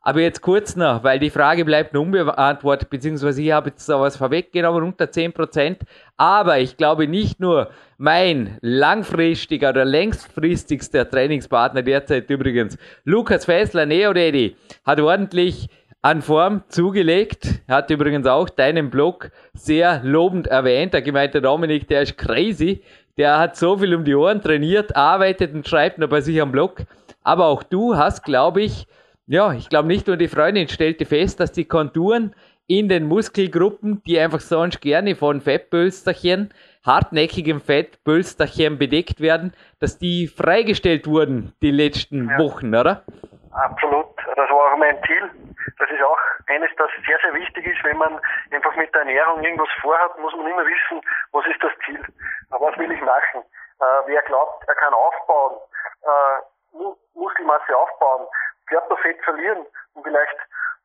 [0.05, 4.83] Aber jetzt kurz noch, weil die Frage bleibt unbeantwortet, beziehungsweise ich habe jetzt sowas vorweggenommen,
[4.83, 5.77] unter 10%.
[6.17, 14.11] Aber ich glaube nicht nur mein langfristiger oder längstfristigster Trainingspartner derzeit übrigens, Lukas Fessler, Neo
[14.11, 15.69] Daddy, hat ordentlich
[16.01, 17.61] an Form zugelegt.
[17.69, 20.93] Hat übrigens auch deinen Blog sehr lobend erwähnt.
[20.93, 22.83] Da gemeint der Dominik, der ist crazy.
[23.15, 26.51] Der hat so viel um die Ohren trainiert, arbeitet und schreibt noch bei sich am
[26.51, 26.81] Blog.
[27.23, 28.85] Aber auch du hast, glaube ich,
[29.25, 32.35] ja, ich glaube nicht nur die Freundin stellte fest, dass die Konturen
[32.67, 36.53] in den Muskelgruppen, die einfach sonst gerne von Fettpölsterchen,
[36.85, 42.39] hartnäckigem Fettpölsterchen bedeckt werden, dass die freigestellt wurden die letzten ja.
[42.39, 43.03] Wochen, oder?
[43.51, 44.07] Absolut.
[44.35, 45.29] Das war auch mein Ziel.
[45.77, 47.83] Das ist auch eines, das sehr, sehr wichtig ist.
[47.83, 48.19] Wenn man
[48.51, 52.01] einfach mit der Ernährung irgendwas vorhat, muss man immer wissen, was ist das Ziel.
[52.49, 53.43] Was will ich machen?
[53.79, 55.57] Äh, wer glaubt, er kann aufbauen,
[56.03, 58.27] äh, Muskelmasse aufbauen,
[58.67, 60.37] Körperfett verlieren und vielleicht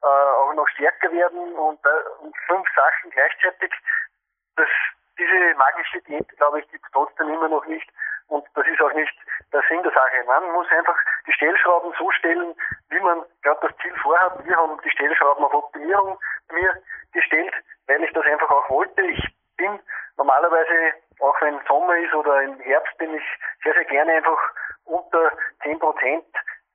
[0.02, 3.72] äh, auch noch stärker werden und, äh, und fünf Sachen gleichzeitig,
[4.56, 4.68] das,
[5.18, 7.88] diese magische Diät, glaube ich, gibt es trotzdem immer noch nicht.
[8.28, 9.14] Und das ist auch nicht
[9.52, 10.24] der Sinn der Sache.
[10.26, 12.54] Man muss einfach die Stellschrauben so stellen,
[12.90, 14.44] wie man gerade das Ziel vorhat.
[14.46, 16.18] Wir haben die Stellschrauben auf Optimierung
[16.52, 17.54] mir gestellt,
[17.86, 19.02] weil ich das einfach auch wollte.
[19.02, 19.24] Ich
[19.56, 19.80] bin
[20.16, 23.24] normalerweise, auch wenn Sommer ist oder im Herbst, bin ich
[23.64, 24.40] sehr, sehr gerne einfach
[24.84, 26.26] unter 10 Prozent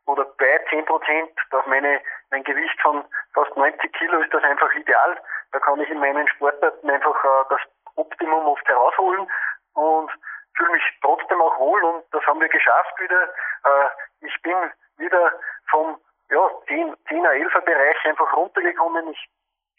[0.05, 1.31] oder bei 10 Prozent.
[1.51, 5.17] Auf meine, mein Gewicht von fast 90 Kilo ist das einfach ideal.
[5.51, 7.61] Da kann ich in meinen Sportarten einfach äh, das
[7.95, 9.27] Optimum oft herausholen
[9.75, 10.11] und
[10.55, 13.23] fühle mich trotzdem auch wohl und das haben wir geschafft wieder.
[13.65, 13.89] Äh,
[14.21, 14.55] ich bin
[14.97, 15.31] wieder
[15.69, 19.07] vom ja, 10, 10er, 11er Bereich einfach runtergekommen.
[19.09, 19.29] Ich,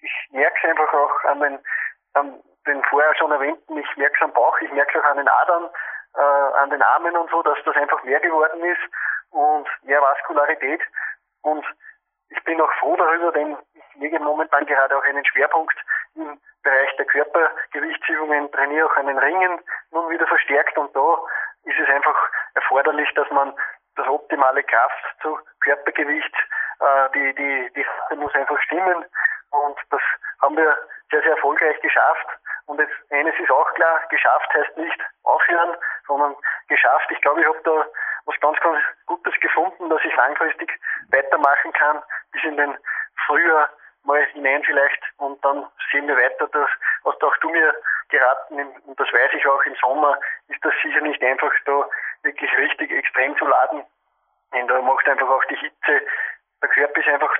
[0.00, 1.58] ich merke es einfach auch an den,
[2.14, 5.18] an den vorher schon erwähnten, ich merke es am Bauch, ich merke es auch an
[5.18, 5.70] den Adern,
[6.16, 8.80] äh, an den Armen und so, dass das einfach mehr geworden ist
[10.14, 10.81] Vaskularität.
[11.42, 11.64] Und
[12.31, 15.77] ich bin auch froh darüber, denn ich lege momentan gerade auch einen Schwerpunkt
[16.14, 21.18] im Bereich der Körpergewichtsübungen, trainiere auch einen Ringen nun wieder verstärkt und da
[21.64, 22.16] ist es einfach
[22.55, 23.55] erforderlich, dass man
[23.96, 26.35] das optimale Kraft zu Körpergewicht,
[26.81, 29.05] äh, die, die, die Rate muss einfach stimmen
[29.50, 30.00] und das
[30.42, 30.77] haben wir
[31.11, 32.27] sehr, sehr erfolgreich geschafft.
[32.66, 36.35] Und jetzt eines ist auch klar, geschafft heißt nicht aufhören, sondern
[36.68, 37.11] geschafft.
[37.11, 37.87] Ich glaube, ich habe da
[38.27, 40.70] was ganz, ganz Gutes gefunden, dass ich langfristig
[41.10, 42.76] weitermachen kann, bis in den
[43.26, 43.68] Frühjahr
[44.04, 46.46] mal hinein vielleicht und dann sehen wir weiter.
[46.52, 46.68] Das
[47.04, 47.74] hast auch du mir
[48.08, 51.88] geraten und das weiß ich auch im Sommer, ist das sicher nicht einfach da
[52.22, 53.84] wirklich richtig extrem zu laden.
[54.52, 56.00] Und da macht einfach auch die Hitze.
[56.62, 57.34] Der Körper ist einfach,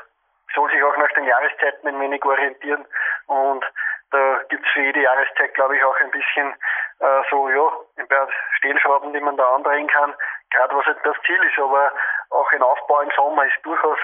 [0.55, 2.87] soll sich auch nach den Jahreszeiten ein wenig orientieren
[3.27, 3.65] und
[4.11, 6.55] da gibt's für jede Jahreszeit, glaube ich, auch ein bisschen
[7.01, 10.15] äh, so, ja, ein paar Stellschrauben, die man da andrehen kann,
[10.51, 11.93] gerade was halt das Ziel ist, aber
[12.31, 13.99] auch ein Aufbau im Sommer ist durchaus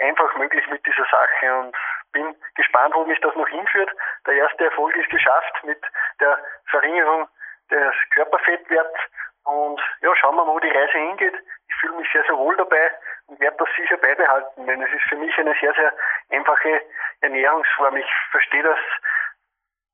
[0.00, 1.76] einfach möglich mit dieser Sache und
[2.12, 3.90] bin gespannt, wo mich das noch hinführt.
[4.26, 5.80] Der erste Erfolg ist geschafft mit
[6.20, 7.28] der Verringerung
[7.70, 8.98] des Körperfettwerts
[9.44, 11.34] und ja, schauen wir mal, wo die Reise hingeht.
[11.68, 12.92] Ich fühle mich sehr, sehr wohl dabei
[13.26, 15.92] und werde das sicher beibehalten, denn es ist für mich eine sehr, sehr
[16.30, 16.82] einfache
[17.20, 17.96] Ernährungsform.
[17.96, 18.78] Ich verstehe das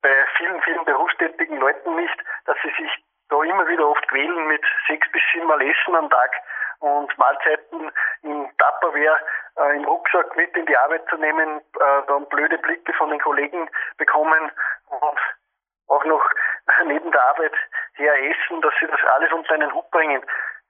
[0.03, 2.17] bei vielen, vielen berufstätigen Leuten nicht,
[2.47, 2.91] dass sie sich
[3.29, 6.31] da immer wieder oft quälen mit sechs bis sieben Mal Essen am Tag
[6.81, 7.91] und Mahlzeiten
[8.23, 9.19] in Tupperware
[9.59, 13.21] äh, im Rucksack mit in die Arbeit zu nehmen, äh, dann blöde Blicke von den
[13.21, 14.51] Kollegen bekommen
[14.89, 15.19] und
[15.89, 16.25] auch noch
[16.85, 17.55] neben der Arbeit
[17.95, 20.23] her essen, dass sie das alles unter einen Hut bringen.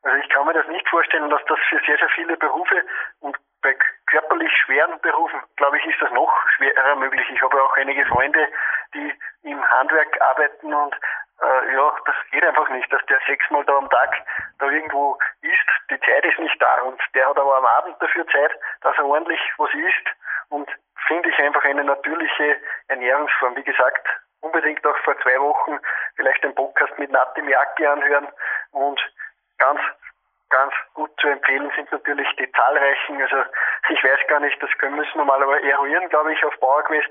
[0.02, 2.84] Also ich kann mir das nicht vorstellen, dass das für sehr, sehr viele Berufe
[3.20, 3.76] und bei
[4.10, 7.26] körperlich schweren Berufen, glaube ich, ist das noch schwerer möglich.
[7.32, 8.46] Ich habe auch einige Freunde,
[8.94, 10.94] die im Handwerk arbeiten und
[11.42, 14.22] äh, ja, das geht einfach nicht, dass der sechsmal da am Tag
[14.58, 15.68] da irgendwo isst.
[15.90, 19.04] Die Zeit ist nicht da und der hat aber am Abend dafür Zeit, dass er
[19.04, 20.06] ordentlich was isst
[20.48, 20.68] und
[21.06, 23.56] finde ich einfach eine natürliche Ernährungsform.
[23.56, 24.06] Wie gesagt,
[24.40, 25.78] unbedingt auch vor zwei Wochen
[26.16, 28.28] vielleicht den Podcast mit Nati Miyaki anhören
[28.72, 29.00] und
[29.58, 29.80] ganz
[30.50, 33.36] ganz gut zu empfehlen sind natürlich die zahlreichen, also
[33.88, 37.08] ich weiß gar nicht, das können müssen wir mal aber eruieren, glaube ich, auf PowerQuest,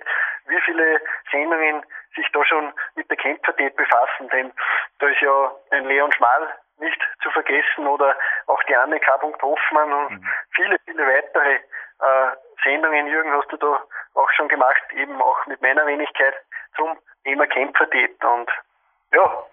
[0.47, 4.53] wie viele Sendungen sich da schon mit der Kämpfertät befassen, denn
[4.99, 8.15] da ist ja ein Leon Schmal nicht zu vergessen oder
[8.47, 9.19] auch die Anne K.
[9.41, 10.27] Hoffmann und mhm.
[10.55, 12.31] viele, viele weitere äh,
[12.63, 13.83] Sendungen, Jürgen, hast du da
[14.15, 16.35] auch schon gemacht, eben auch mit meiner Wenigkeit
[16.75, 18.49] zum Thema Kämpfertät und
[19.13, 19.43] ja,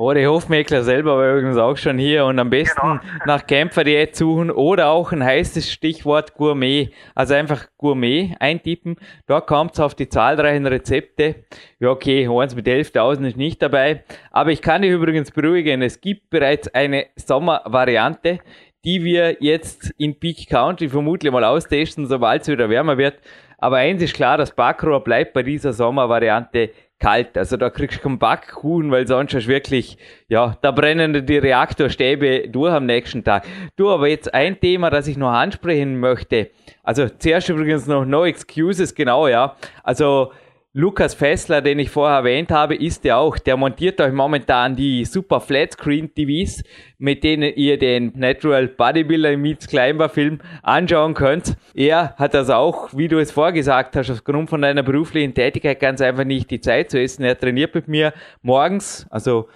[0.00, 3.00] Oh, der Hofmeckler selber war übrigens auch schon hier und am besten genau.
[3.26, 6.90] nach Kämpferdiät suchen oder auch ein heißes Stichwort Gourmet.
[7.16, 8.94] Also einfach Gourmet eintippen.
[9.26, 11.42] Da kommt es auf die zahlreichen Rezepte.
[11.80, 14.04] Ja, okay, eins mit 11.000 ist nicht dabei.
[14.30, 18.38] Aber ich kann dich übrigens beruhigen, es gibt bereits eine Sommervariante,
[18.84, 23.16] die wir jetzt in Peak Country vermutlich mal austesten, sobald es wieder wärmer wird.
[23.60, 27.38] Aber eins ist klar, das Backrohr bleibt bei dieser Sommervariante kalt.
[27.38, 31.38] Also da kriegst du keinen Backkuchen, weil sonst hast du wirklich, ja, da brennen die
[31.38, 33.46] Reaktorstäbe durch am nächsten Tag.
[33.76, 36.50] Du, aber jetzt ein Thema, das ich noch ansprechen möchte.
[36.82, 39.56] Also zuerst übrigens noch No Excuses, genau, ja.
[39.82, 40.32] Also
[40.78, 45.04] Lukas Fessler, den ich vorher erwähnt habe, ist ja auch, der montiert euch momentan die
[45.04, 46.62] super Flatscreen TVs,
[46.98, 51.56] mit denen ihr den Natural Bodybuilder Meets Climber Film anschauen könnt.
[51.74, 56.00] Er hat also auch, wie du es vorgesagt hast, aufgrund von deiner beruflichen Tätigkeit ganz
[56.00, 57.24] einfach nicht die Zeit zu essen.
[57.24, 58.12] Er trainiert mit mir
[58.42, 59.48] morgens, also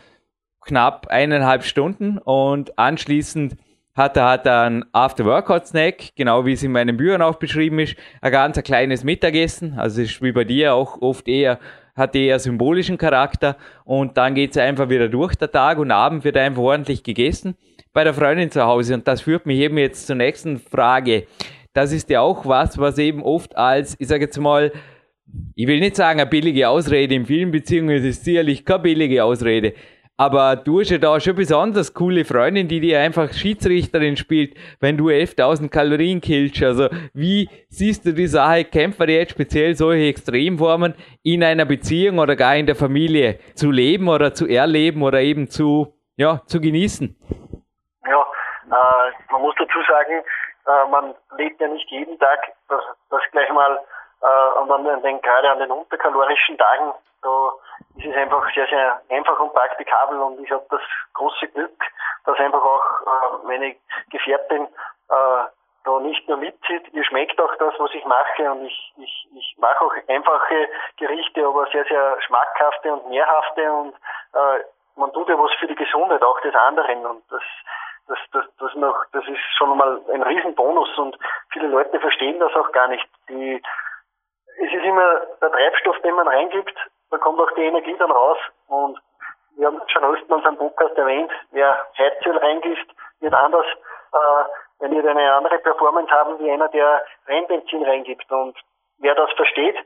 [0.60, 3.54] knapp eineinhalb Stunden und anschließend
[3.94, 8.32] hat er, hat einen After-Workout-Snack, genau wie es in meinen Büchern auch beschrieben ist, ein
[8.32, 11.58] ganz ein kleines Mittagessen, also ist wie bei dir auch oft eher,
[11.94, 13.56] hat eher symbolischen Charakter.
[13.84, 17.56] Und dann geht es einfach wieder durch der Tag und Abend wird einfach ordentlich gegessen
[17.92, 18.94] bei der Freundin zu Hause.
[18.94, 21.26] Und das führt mich eben jetzt zur nächsten Frage.
[21.74, 24.72] Das ist ja auch was, was eben oft als, ich sage jetzt mal,
[25.54, 29.74] ich will nicht sagen eine billige Ausrede im Film, beziehungsweise ist sicherlich keine billige Ausrede,
[30.22, 34.96] aber du hast ja da schon besonders coole Freundin, die dir einfach Schiedsrichterin spielt, wenn
[34.96, 36.62] du 11.000 Kalorien killst.
[36.62, 42.36] Also wie siehst du die Sache, Kämpfer jetzt speziell solche Extremformen in einer Beziehung oder
[42.36, 47.16] gar in der Familie zu leben oder zu erleben oder eben zu, ja, zu genießen?
[48.06, 48.22] Ja,
[48.70, 50.22] äh, man muss dazu sagen,
[50.66, 53.76] äh, man lebt ja nicht jeden Tag das, das gleich mal
[54.22, 57.52] äh, und an den, gerade an den unterkalorischen Tagen, da
[57.98, 60.80] es einfach sehr, sehr einfach und praktikabel und ich habe das
[61.14, 61.82] große Glück,
[62.24, 63.76] dass einfach auch äh, meine
[64.10, 64.66] Gefährtin
[65.08, 65.44] äh,
[65.84, 66.92] da nicht nur mitzieht.
[66.92, 71.44] Ihr schmeckt auch das, was ich mache und ich, ich, ich mache auch einfache Gerichte,
[71.46, 73.94] aber sehr, sehr schmackhafte und mehrhafte und
[74.34, 77.42] äh, man tut ja was für die Gesundheit auch des anderen und das
[78.08, 81.16] das, das, das, noch, das ist schon mal ein Riesenbonus und
[81.52, 83.06] viele Leute verstehen das auch gar nicht.
[83.28, 83.62] Die,
[84.58, 86.76] es ist immer der Treibstoff, den man reingibt,
[87.12, 88.38] da kommt auch die Energie dann raus.
[88.68, 88.98] Und
[89.56, 93.66] wir haben schon öfter in unserem Podcast erwähnt, wer Heizöl reingießt, wird anders,
[94.12, 94.44] äh,
[94.80, 98.30] wenn wir eine andere Performance haben, wie einer, der Rennbenzin reingibt.
[98.32, 98.56] Und
[98.98, 99.76] wer das versteht,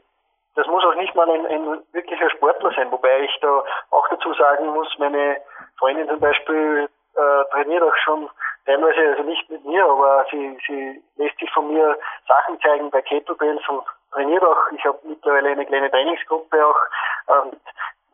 [0.54, 4.32] das muss auch nicht mal ein, ein wirklicher Sportler sein, wobei ich da auch dazu
[4.34, 5.36] sagen muss, meine
[5.78, 8.30] Freundin zum Beispiel äh, trainiert auch schon
[8.64, 13.02] teilweise, also nicht mit mir, aber sie, sie lässt sich von mir Sachen zeigen bei
[13.02, 13.82] Kettlebells und
[14.16, 14.72] trainiert auch.
[14.72, 17.60] Ich habe mittlerweile eine kleine Trainingsgruppe auch mit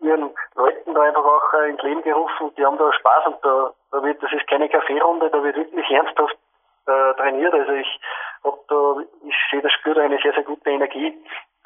[0.01, 2.53] ihren Leuten da einfach auch äh, ins Leben gerufen.
[2.57, 5.91] Die haben da Spaß und da, da wird, das ist keine Kaffeerunde, da wird wirklich
[5.91, 6.37] ernsthaft
[6.87, 7.55] äh, trainiert.
[7.55, 8.01] Also ich
[8.43, 11.17] hab da, ich sehe, da spürt eine sehr, sehr gute Energie.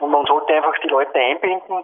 [0.01, 1.83] Und man sollte einfach die Leute einbinden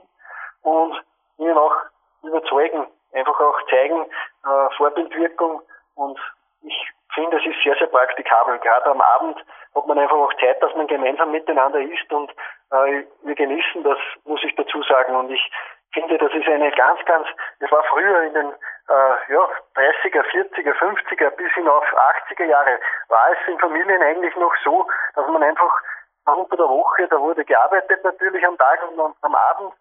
[0.62, 1.02] und
[1.38, 1.74] ihnen auch
[2.22, 4.04] überzeugen, einfach auch zeigen,
[4.44, 5.62] äh, Vorbildwirkung
[5.94, 6.18] und
[6.62, 8.58] ich finde, es ist sehr, sehr praktikabel.
[8.58, 9.38] Gerade am Abend
[9.74, 12.30] hat man einfach auch Zeit, dass man gemeinsam miteinander isst und
[12.70, 15.14] äh, wir genießen das, muss ich dazu sagen.
[15.14, 15.50] Und ich
[15.92, 17.26] finde, das ist eine ganz, ganz,
[17.60, 23.30] es war früher in den äh, ja, 30er, 40er, 50er bis hinauf 80er Jahre, war
[23.32, 25.72] es in Familien eigentlich noch so, dass man einfach
[26.24, 29.72] unter der Woche, da wurde gearbeitet natürlich am Tag und am Abend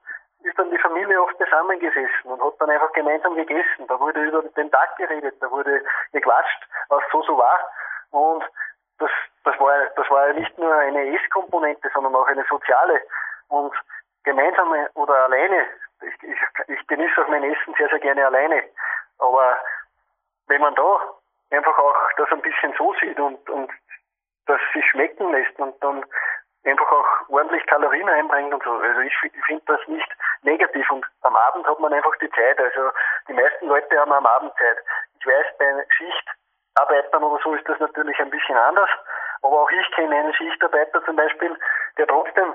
[0.44, 3.88] ist dann die Familie oft zusammengesessen und hat dann einfach gemeinsam gegessen.
[3.88, 7.60] Da wurde über den Tag geredet, da wurde gequatscht, was so so war.
[8.12, 8.44] Und
[9.00, 9.12] das,
[9.44, 13.02] das war, das war ja nicht nur eine Esskomponente, sondern auch eine soziale.
[13.50, 13.74] Und
[14.24, 15.66] gemeinsam oder alleine,
[16.02, 18.64] ich, ich, ich genieße auch mein Essen sehr, sehr gerne alleine.
[19.20, 19.58] Aber
[20.48, 21.00] wenn man da
[21.52, 23.72] einfach auch das ein bisschen so sieht und, und
[24.48, 26.04] das sich schmecken lässt und dann
[26.66, 28.72] einfach auch ordentlich Kalorien einbringt und so.
[28.72, 30.10] Also ich, finde das nicht
[30.44, 32.60] negativ und am Abend hat man einfach die Zeit.
[32.60, 32.92] Also
[33.28, 34.78] die meisten Leute haben am Abend Zeit.
[35.20, 38.90] Ich weiß, bei Schichtarbeitern oder so ist das natürlich ein bisschen anders,
[39.42, 41.58] aber auch ich kenne einen Schichtarbeiter zum Beispiel,
[41.98, 42.54] der trotzdem,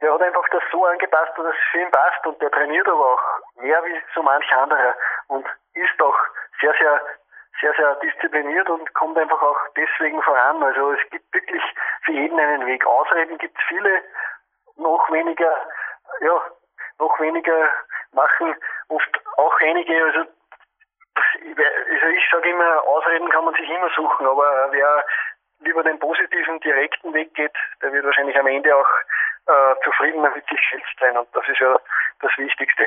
[0.00, 3.22] der hat einfach das so angepasst, dass es schön passt und der trainiert aber auch
[3.56, 4.94] mehr wie so manch anderer
[5.28, 6.18] und ist auch
[6.60, 7.00] sehr, sehr
[7.60, 10.62] sehr, sehr diszipliniert und kommt einfach auch deswegen voran.
[10.62, 11.62] Also es gibt wirklich
[12.04, 12.86] für jeden einen Weg.
[12.86, 14.02] Ausreden gibt es viele,
[14.76, 15.54] noch weniger,
[16.20, 16.42] ja,
[16.98, 17.70] noch weniger
[18.12, 18.54] machen
[18.88, 20.04] oft auch einige.
[20.04, 25.04] Also, also ich sage immer, Ausreden kann man sich immer suchen, aber wer
[25.60, 28.88] lieber den positiven, direkten Weg geht, der wird wahrscheinlich am Ende auch
[29.46, 31.76] äh, zufriedener mit sich selbst sein und das ist ja
[32.20, 32.82] das Wichtigste.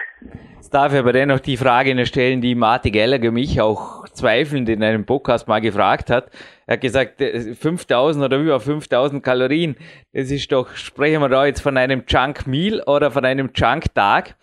[0.56, 4.84] Jetzt darf ich aber dennoch die Frage stellen, die Martin Gallagher mich auch zweifelnd in
[4.84, 6.32] einem Podcast mal gefragt hat.
[6.66, 9.76] Er hat gesagt, 5000 äh, oder über 5000 Kalorien,
[10.14, 13.93] das ist doch, sprechen wir da jetzt von einem Junk Meal oder von einem Junk
[13.93, 14.36] Tag?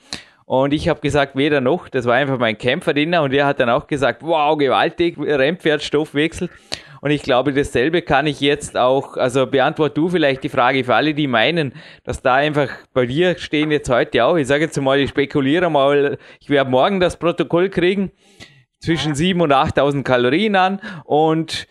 [0.55, 3.70] Und ich habe gesagt, weder noch, das war einfach mein Kämpferdiener und er hat dann
[3.70, 6.50] auch gesagt, wow, gewaltig, Rennpferdstoffwechsel.
[7.00, 10.94] Und ich glaube, dasselbe kann ich jetzt auch, also beantwort du vielleicht die Frage für
[10.94, 11.72] alle, die meinen,
[12.05, 15.70] dass da einfach bei dir stehen jetzt heute auch, ich sage jetzt mal, ich spekuliere
[15.70, 18.12] mal, ich werde morgen das Protokoll kriegen,
[18.78, 21.66] zwischen 7.000 und 8.000 Kalorien an und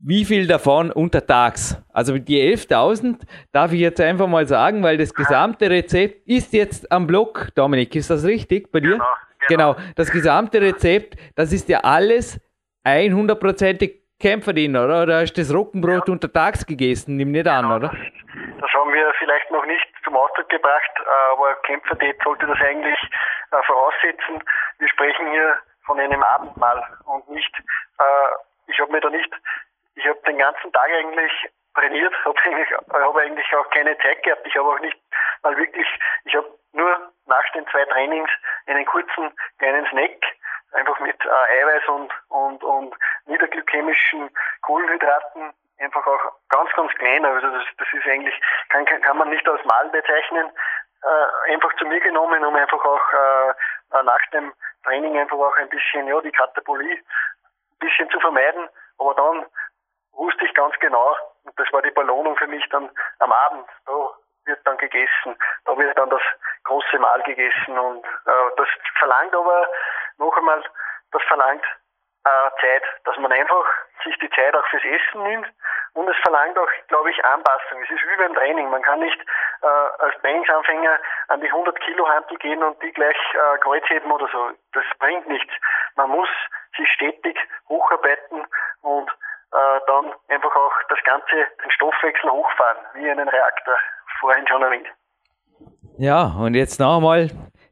[0.00, 1.82] wie viel davon untertags?
[1.92, 3.20] Also die 11.000
[3.52, 7.48] darf ich jetzt einfach mal sagen, weil das gesamte Rezept ist jetzt am Blog.
[7.54, 8.92] Dominik, ist das richtig bei dir?
[8.92, 9.04] Genau,
[9.48, 9.74] genau.
[9.74, 9.88] genau.
[9.96, 12.40] das gesamte Rezept, das ist ja alles
[12.84, 15.02] 100%ig Kämpferdiener, oder?
[15.04, 16.12] Oder hast du das Rockenbrot ja.
[16.12, 17.16] untertags gegessen?
[17.16, 17.92] Nimm nicht an, genau, oder?
[18.60, 20.90] Das, haben wir vielleicht noch nicht zum Ausdruck gebracht,
[21.32, 22.98] aber Kämpferdiät sollte das eigentlich
[23.52, 24.42] äh, voraussetzen.
[24.78, 25.54] Wir sprechen hier
[25.86, 27.52] von einem Abendmahl und nicht,
[27.98, 29.30] äh, ich habe mir da nicht
[29.98, 31.32] ich habe den ganzen Tag eigentlich
[31.74, 34.46] trainiert, habe eigentlich, hab eigentlich auch keine Zeit gehabt.
[34.46, 34.96] Ich habe auch nicht
[35.42, 35.86] mal wirklich,
[36.24, 38.30] ich habe nur nach den zwei Trainings
[38.66, 40.24] einen kurzen kleinen Snack,
[40.72, 42.94] einfach mit äh, Eiweiß und, und, und
[43.26, 44.30] niederglykämischen
[44.62, 47.24] Kohlenhydraten, einfach auch ganz, ganz klein.
[47.24, 48.38] Also das, das ist eigentlich,
[48.68, 50.50] kann, kann man nicht als Mahl bezeichnen,
[51.02, 54.52] äh, einfach zu mir genommen, um einfach auch äh, nach dem
[54.84, 58.68] Training einfach auch ein bisschen, ja, die Katapolie ein bisschen zu vermeiden.
[58.98, 59.46] Aber dann
[60.18, 62.90] wusste ich ganz genau, und das war die Belohnung für mich dann
[63.20, 64.10] am Abend, da
[64.44, 66.22] wird dann gegessen, da wird dann das
[66.64, 69.68] große Mahl gegessen und äh, das verlangt aber
[70.18, 70.62] noch einmal,
[71.12, 71.64] das verlangt
[72.24, 73.64] äh, Zeit, dass man einfach
[74.04, 75.48] sich die Zeit auch fürs Essen nimmt
[75.94, 77.82] und es verlangt auch, glaube ich, Anpassung.
[77.82, 78.70] Es ist wie beim Training.
[78.70, 79.20] Man kann nicht
[79.62, 80.98] äh, als Trainingsanfänger
[81.28, 84.50] an die 100 Kilo Hantel gehen und die gleich äh, Kreuzheben oder so.
[84.72, 85.52] Das bringt nichts.
[85.96, 86.28] Man muss
[86.76, 87.38] sich stetig
[87.68, 88.46] hocharbeiten
[88.82, 89.10] und
[89.52, 93.74] äh, dann einfach auch das Ganze, den Stoffwechsel hochfahren, wie einen Reaktor,
[94.20, 94.88] vorhin schon erwähnt.
[95.98, 97.30] Ja, und jetzt noch einmal,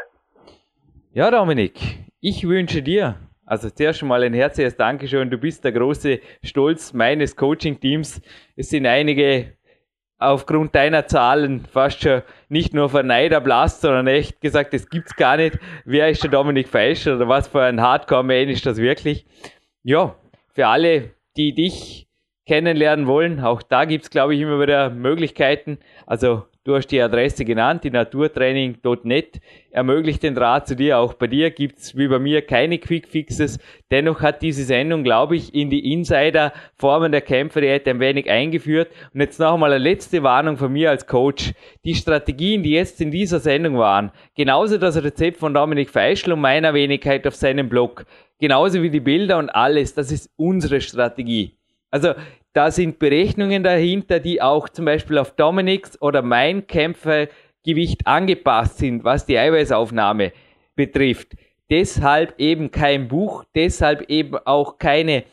[1.12, 1.78] Ja, Dominik,
[2.20, 3.14] ich wünsche dir
[3.47, 5.30] also zuerst einmal ein herzliches Dankeschön.
[5.30, 8.22] Du bist der große Stolz meines Coaching-Teams.
[8.57, 9.53] Es sind einige
[10.19, 15.17] aufgrund deiner Zahlen fast schon nicht nur von Neid erblasst, sondern echt gesagt, das gibt's
[15.17, 15.59] gar nicht.
[15.85, 19.27] Wer ist der Dominik Feischer oder was für ein Hardcore-Man ist das wirklich?
[19.83, 20.17] Ja,
[20.53, 22.09] für alle, die dich
[22.47, 25.79] kennenlernen wollen, auch da gibt's glaube ich, immer wieder Möglichkeiten.
[26.07, 30.99] Also Du hast die Adresse genannt, die naturtraining.net ermöglicht den Draht zu dir.
[30.99, 33.59] Auch bei dir gibt's wie bei mir keine Quickfixes.
[33.91, 38.89] Dennoch hat diese Sendung, glaube ich, in die Insider-Formen der Kämpferdiät ein wenig eingeführt.
[39.12, 41.53] Und jetzt noch einmal eine letzte Warnung von mir als Coach.
[41.85, 46.41] Die Strategien, die jetzt in dieser Sendung waren, genauso das Rezept von Dominik Feischl und
[46.41, 48.07] meiner Wenigkeit auf seinem Blog,
[48.41, 51.59] genauso wie die Bilder und alles, das ist unsere Strategie.
[51.91, 52.15] Also
[52.55, 59.03] da sind Berechnungen dahinter, die auch zum Beispiel auf Dominiks oder mein Kämpfergewicht angepasst sind,
[59.05, 60.33] was die Eiweißaufnahme
[60.77, 61.33] betrifft.
[61.69, 65.25] Deshalb eben kein Buch, deshalb eben auch keine,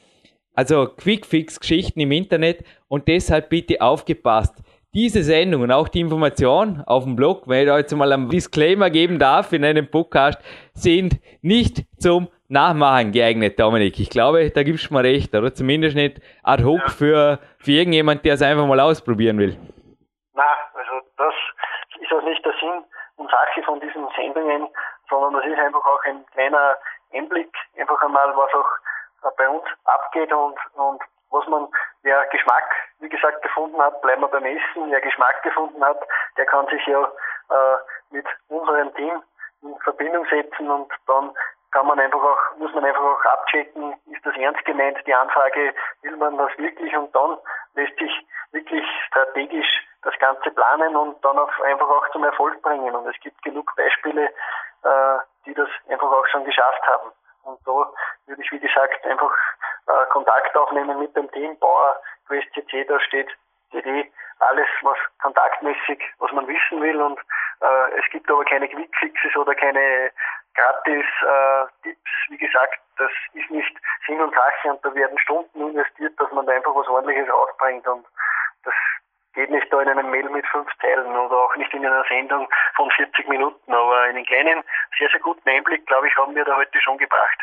[0.55, 4.55] also Quickfix-Geschichten im Internet und deshalb bitte aufgepasst.
[4.93, 8.30] Diese Sendung und auch die Information auf dem Blog, wenn ich da jetzt mal einen
[8.30, 10.39] Disclaimer geben darf in einem Podcast,
[10.74, 13.97] sind nicht zum Nachmachen geeignet, Dominik.
[13.97, 15.53] Ich glaube, da gibst du mir recht, oder?
[15.53, 16.89] Zumindest nicht ad hoc ja.
[16.89, 19.57] für, für irgendjemand, der es einfach mal ausprobieren will.
[20.33, 20.43] Na,
[20.73, 21.33] also das
[22.01, 22.83] ist auch nicht der Sinn
[23.15, 24.67] und Sache von diesen Sendungen,
[25.09, 26.75] sondern das ist einfach auch ein kleiner
[27.13, 31.69] Einblick, einfach einmal, was auch bei uns abgeht und, und was man,
[32.03, 32.67] wer Geschmack,
[32.99, 35.99] wie gesagt, gefunden hat, bleiben wir beim Essen, wer Geschmack gefunden hat,
[36.35, 37.77] der kann sich ja äh,
[38.09, 39.23] mit unserem Team
[39.61, 41.31] in Verbindung setzen und dann
[41.72, 45.74] kann man einfach auch, muss man einfach auch abchecken, ist das ernst gemeint, die Anfrage,
[46.01, 47.38] will man das wirklich und dann
[47.76, 48.11] lässt sich
[48.51, 52.93] wirklich strategisch das Ganze planen und dann auch einfach auch zum Erfolg bringen.
[52.93, 57.11] Und es gibt genug Beispiele, äh, die das einfach auch schon geschafft haben.
[57.43, 57.91] Und da
[58.28, 59.34] würde ich, wie gesagt, einfach
[59.88, 61.57] äh, Kontakt aufnehmen mit dem Team.
[61.59, 61.95] Bauer,
[62.28, 62.49] Quest
[62.88, 63.30] da steht
[63.72, 67.01] CD, alles, was kontaktmäßig, was man wissen will.
[67.01, 67.19] Und
[67.61, 70.11] äh, es gibt aber keine Quickfixes oder keine
[70.55, 72.11] Gratis-Tipps.
[72.29, 73.75] Wie gesagt, das ist nicht
[74.05, 77.87] Sinn und Sache und da werden Stunden investiert, dass man da einfach was ordentliches rausbringt.
[77.87, 78.05] Und
[78.63, 78.73] das
[79.33, 82.47] geht nicht da in einem Mail mit fünf Zeilen oder auch nicht in einer Sendung
[82.75, 83.73] von 40 Minuten.
[83.73, 84.63] Aber einen kleinen,
[84.97, 87.39] sehr, sehr guten Einblick, glaube ich, haben wir da heute schon gebracht.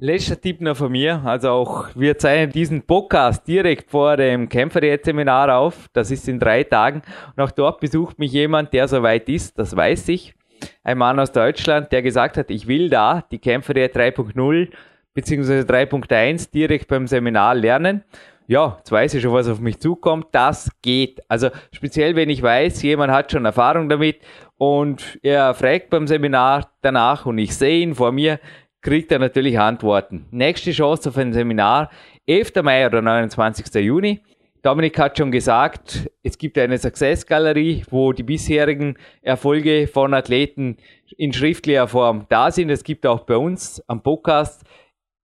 [0.00, 5.58] Letzter Tipp noch von mir, also auch wir zeichnen diesen Podcast direkt vor dem Kämpferdiät-Seminar
[5.58, 5.88] auf.
[5.92, 7.02] Das ist in drei Tagen.
[7.34, 10.37] Und auch dort besucht mich jemand, der soweit ist, das weiß ich.
[10.82, 14.68] Ein Mann aus Deutschland, der gesagt hat, ich will da die Kämpferdiät 3.0
[15.14, 15.60] bzw.
[15.60, 18.04] 3.1 direkt beim Seminar lernen
[18.48, 20.28] ja, jetzt weiß ich schon, was auf mich zukommt.
[20.32, 21.20] Das geht.
[21.28, 24.20] Also speziell, wenn ich weiß, jemand hat schon Erfahrung damit
[24.56, 28.40] und er fragt beim Seminar danach und ich sehe ihn vor mir,
[28.80, 30.26] kriegt er natürlich Antworten.
[30.30, 31.90] Nächste Chance auf ein Seminar,
[32.26, 32.62] 11.
[32.62, 33.74] Mai oder 29.
[33.84, 34.22] Juni.
[34.62, 40.78] Dominik hat schon gesagt, es gibt eine Success-Galerie, wo die bisherigen Erfolge von Athleten
[41.16, 42.70] in schriftlicher Form da sind.
[42.70, 44.64] Es gibt auch bei uns am Podcast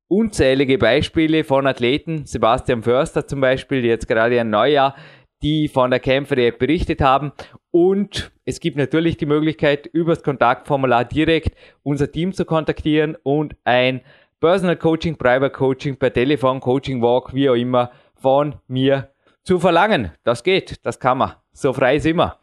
[0.09, 4.95] unzählige Beispiele von Athleten, Sebastian Förster zum Beispiel, jetzt gerade ein Neujahr,
[5.43, 7.33] die von der Kämpfer-App berichtet haben.
[7.73, 13.57] Und es gibt natürlich die Möglichkeit, über das Kontaktformular direkt unser Team zu kontaktieren und
[13.65, 14.01] ein
[14.39, 19.14] Personal Coaching, Private Coaching per Telefon, Coaching Walk, wie auch immer, von mir
[19.45, 20.13] zu verlangen.
[20.25, 21.33] Das geht, das kann man.
[21.53, 22.39] So frei sind wir.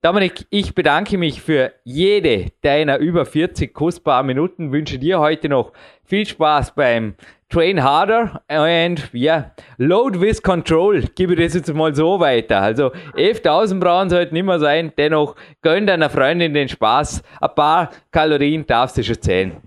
[0.00, 5.72] Dominik, ich bedanke mich für jede deiner über 40 kostbaren Minuten, wünsche dir heute noch
[6.04, 7.16] viel Spaß beim
[7.50, 12.60] Train Harder und ja, Load with Control, gebe das jetzt mal so weiter.
[12.60, 17.24] Also 11.000 brauchen sollten immer sein, dennoch gönn deiner Freundin den Spaß.
[17.40, 19.60] Ein paar Kalorien darfst du schon zählen.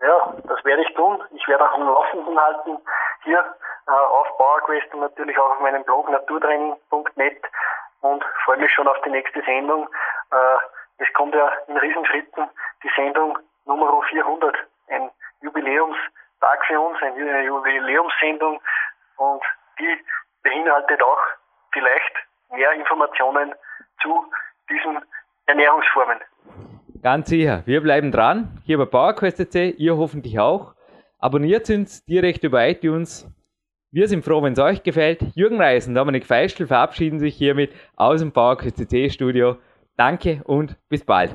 [0.00, 1.18] Ja, das werde ich tun.
[1.36, 2.78] Ich werde auch am Laufenden halten
[3.24, 3.44] hier
[3.88, 7.42] äh, auf PowerQuest und natürlich auch auf meinem Blog naturtraining.net
[8.00, 9.88] und freue mich schon auf die nächste Sendung.
[10.32, 12.48] Äh, es kommt ja in Riesenschritten
[12.82, 14.56] die Sendung Nummer 400,
[14.88, 15.10] ein
[15.42, 18.60] Jubiläumstag für uns, eine Jubiläumssendung
[19.16, 19.42] und
[19.78, 19.98] die
[20.42, 21.20] beinhaltet auch
[21.72, 22.12] vielleicht
[22.52, 23.54] mehr Informationen
[24.00, 24.24] zu
[24.70, 25.00] diesen
[25.46, 26.18] Ernährungsformen.
[27.02, 27.62] Ganz sicher.
[27.66, 28.62] Wir bleiben dran.
[28.64, 30.74] Hier bei PowerQuest.c, ihr hoffentlich auch.
[31.18, 33.26] Abonniert uns direkt über iTunes
[33.92, 35.20] wir sind froh, wenn es euch gefällt.
[35.34, 39.56] Jürgen Reis und Dominik Feischl verabschieden sich hiermit aus dem PowerQCC Studio.
[39.96, 41.34] Danke und bis bald.